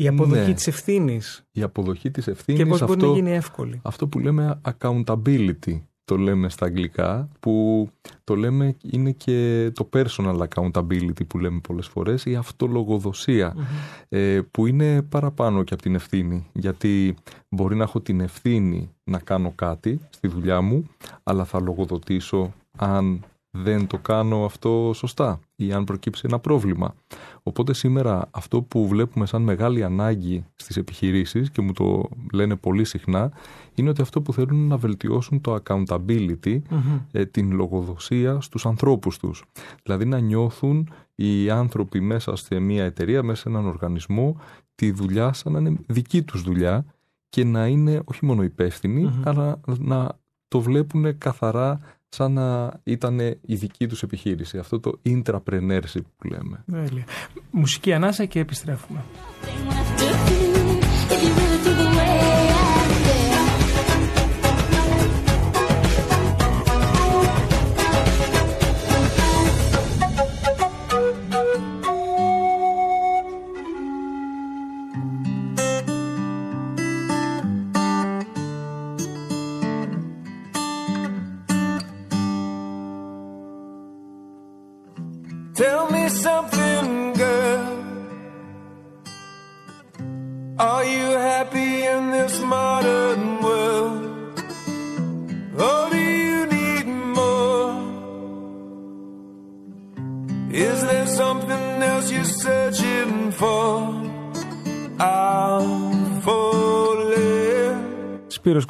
[0.03, 0.55] Η αποδοχή Ναι.
[0.55, 3.81] της ευθύνης Η αποδοχή της και ευθύνης, πώς μπορεί αυτό, να γίνει εύκολη.
[3.85, 7.89] αυτό που λέμε accountability, το λέμε στα αγγλικά, που
[8.25, 13.53] το λέμε είναι και το personal accountability που λέμε πολλές φορές, η αυτολογοδοσία.
[13.57, 13.63] Μμμ.
[14.09, 16.47] ε, που είναι παραπάνω και από την ευθύνη.
[16.53, 17.15] Γιατί
[17.49, 20.87] μπορεί να έχω την ευθύνη να κάνω κάτι στη δουλειά μου,
[21.23, 23.21] αλλά θα λογοδοτήσω αν
[23.51, 26.95] δεν το κάνω αυτό σωστά ή αν προκύψει ένα πρόβλημα.
[27.43, 32.85] Οπότε σήμερα αυτό που βλέπουμε σαν μεγάλη ανάγκη στις επιχειρήσεις και μου το λένε πολύ
[32.85, 33.33] συχνά
[33.75, 36.99] είναι ότι αυτό που θέλουν είναι να βελτιώσουν το accountability Μμμ.
[37.13, 39.45] ε, την λογοδοσία στους ανθρώπους τους.
[39.83, 44.37] Δηλαδή να νιώθουν οι άνθρωποι μέσα σε μια εταιρεία, μέσα σε έναν οργανισμό,
[44.75, 46.85] τη δουλειά σαν να είναι δική τους δουλειά
[47.29, 49.23] και να είναι όχι μόνο υπεύθυνοι, Μμμ.
[49.25, 51.81] αλλά να το βλέπουν καθαρά
[52.11, 54.59] σαν να ήταν η δική τους επιχείρηση.
[54.59, 56.65] Αυτό το intrapreneurship που λέμε.
[56.71, 57.05] Τέλεια.
[57.51, 59.05] Μουσική ανάσα και επιστρέφουμε.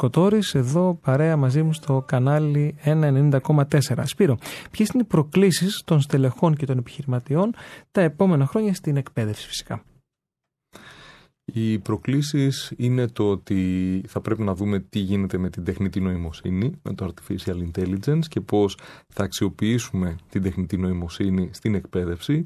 [0.01, 4.03] Κοτόρης, εδώ παρέα μαζί μου στο κανάλι 190,4.
[4.05, 4.39] Σπύρο,
[4.71, 7.55] ποιες είναι οι προκλήσεις των στελεχών και των επιχειρηματιών
[7.93, 9.83] τα επόμενα χρόνια στην εκπαίδευση φυσικά;
[11.53, 16.73] Οι προκλήσεις είναι το ότι θα πρέπει να δούμε τι γίνεται με την τεχνητή νοημοσύνη,
[16.83, 18.77] με το artificial intelligence και πώς
[19.09, 22.45] θα αξιοποιήσουμε την τεχνητή νοημοσύνη στην εκπαίδευση.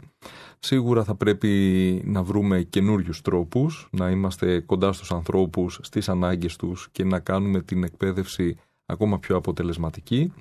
[0.59, 6.89] Σίγουρα θα πρέπει να βρούμε καινούριους τρόπους, να είμαστε κοντά στους ανθρώπους, στις ανάγκες τους
[6.93, 10.33] και να κάνουμε την εκπαίδευση ακόμα πιο αποτελεσματική.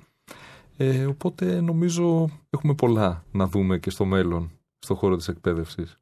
[0.76, 5.98] Ε, οπότε νομίζω έχουμε πολλά να δούμε και στο μέλλον, στο χώρο της εκπαίδευσης.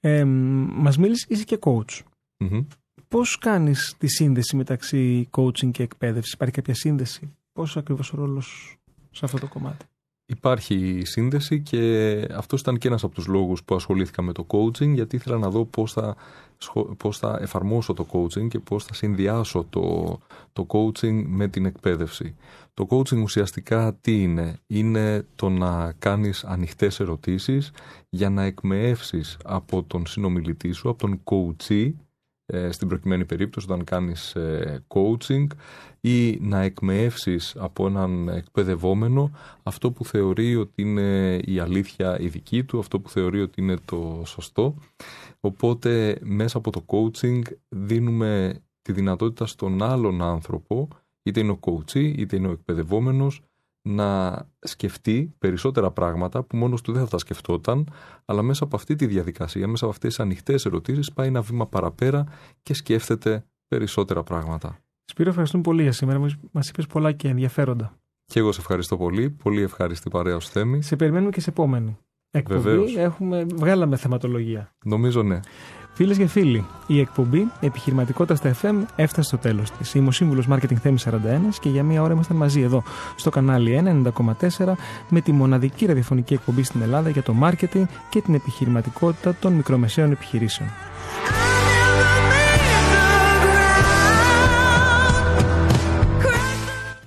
[0.00, 2.00] Ε, μας μίλησες, είσαι και coach.
[2.36, 2.64] Μμμ.
[3.08, 8.76] Πώς κάνεις τη σύνδεση μεταξύ coaching και εκπαίδευση, υπάρχει κάποια σύνδεση, πώς ακριβώς ο ρόλος
[9.10, 9.84] σε αυτό το κομμάτι;
[10.30, 14.88] Υπάρχει σύνδεση και αυτός ήταν και ένας από τους λόγους που ασχολήθηκα με το coaching
[14.94, 16.16] γιατί ήθελα να δω πώς θα,
[16.58, 20.18] σχο- πώς θα εφαρμόσω το coaching και πώς θα συνδυάσω το,
[20.52, 22.34] το coaching με την εκπαίδευση.
[22.74, 27.70] Το coaching ουσιαστικά τι είναι; Είναι το να κάνεις ανοιχτές ερωτήσεις
[28.08, 32.07] για να εκμεεύσεις από τον συνομιλητή σου, από τον coachee ε,
[32.70, 35.46] στην προκειμένη περίπτωση όταν κάνεις ε, coaching
[36.00, 39.30] ή να εκμεεύσεις από έναν εκπαιδευόμενο
[39.62, 43.76] αυτό που θεωρεί ότι είναι η αλήθεια η δική του, αυτό που θεωρεί ότι είναι
[43.84, 44.74] το σωστό.
[45.40, 50.88] Οπότε μέσα από το coaching δίνουμε τη δυνατότητα στον άλλον άνθρωπο,
[51.22, 53.42] είτε είναι ο coachee, είτε είναι ο εκπαιδευόμενος,
[53.88, 57.88] να σκεφτεί περισσότερα πράγματα που μόνος του δεν θα τα σκεφτόταν,
[58.24, 61.66] αλλά μέσα από αυτή τη διαδικασία, μέσα από αυτές τις ανοιχτές ερωτήσεις, πάει ένα βήμα
[61.66, 62.24] παραπέρα
[62.62, 64.78] και σκέφτεται περισσότερα πράγματα.
[65.04, 66.18] Σπύρο, ευχαριστούμε πολύ για σήμερα.
[66.18, 67.92] Μας- Μας είπες πολλά και ενδιαφέροντα.
[68.24, 69.30] Και εγώ σε ευχαριστώ πολύ.
[69.30, 70.82] Πολύ ευχάριστη παρέα ως Θέμη.
[70.82, 71.96] Σε περιμένουμε και σε επόμενη
[72.30, 72.60] εκπομπή.
[72.60, 72.96] Βεβαίως.
[72.96, 74.74] Έχουμε, βγάλαμε θεματολογία.
[74.84, 75.40] Νομίζω ναι.
[75.98, 79.94] Φίλες και φίλοι, η εκπομπή Επιχειρηματικότητα στα FM έφτασε στο τέλος της.
[79.94, 82.82] Είμαι ο σύμβουλος Marketing Θέμης 41 και για μία ώρα ήμασταν μαζί εδώ
[83.16, 84.02] στο κανάλι
[84.58, 84.72] 190,4
[85.08, 90.10] με τη μοναδική ραδιοφωνική εκπομπή στην Ελλάδα για το marketing και την επιχειρηματικότητα των μικρομεσαίων
[90.10, 90.68] επιχειρήσεων.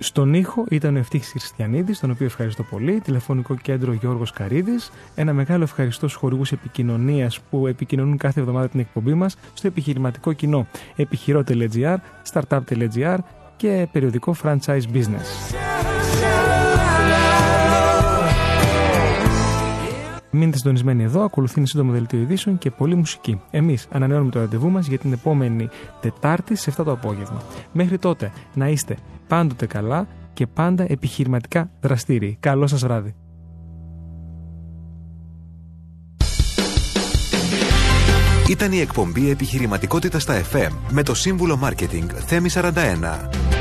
[0.02, 3.00] Στον ήχο ήταν ο Ευτύχης Χριστιανίδης, τον οποίο ευχαριστώ πολύ.
[3.00, 4.90] Τηλεφωνικό κέντρο Γιώργος Καρίδης.
[5.14, 10.32] Ένα μεγάλο ευχαριστώ στους χορηγούς επικοινωνίας που επικοινωνούν κάθε εβδομάδα την εκπομπή μας στο επιχειρηματικό
[10.32, 11.96] κοινό επιχειρό.gr,
[12.32, 13.18] startup.gr
[13.56, 16.01] και περιοδικό franchise business.
[20.34, 23.40] Μείνετε συντονισμένοι εδώ, ακολουθεί ένα σύντομο δελτίο ειδήσεων και πολλή μουσική.
[23.50, 25.68] Εμείς ανανεώνουμε το ραντεβού μας για την επόμενη
[26.00, 27.42] Τετάρτη σε 7 το απόγευμα.
[27.72, 28.96] Μέχρι τότε να είστε
[29.28, 32.36] πάντοτε καλά και πάντα επιχειρηματικά δραστήριοι.
[32.40, 33.14] Καλό σας βράδυ.
[38.48, 43.51] Ήταν η εκπομπή Επιχειρηματικότητα στα FM με το σύμβουλο Marketing Θέμη 41.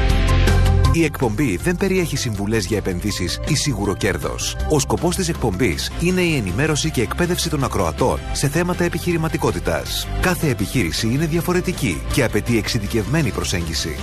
[0.93, 4.55] Η εκπομπή δεν περιέχει συμβουλές για επενδύσεις ή σίγουρο κέρδος.
[4.69, 10.07] Ο σκοπός της εκπομπής είναι η ενημέρωση και εκπαίδευση των ακροατών σε θέματα επιχειρηματικότητας.
[10.21, 13.95] Κάθε επιχείρηση είναι διαφορετική και απαιτεί εξειδικευμένη προσέγγιση.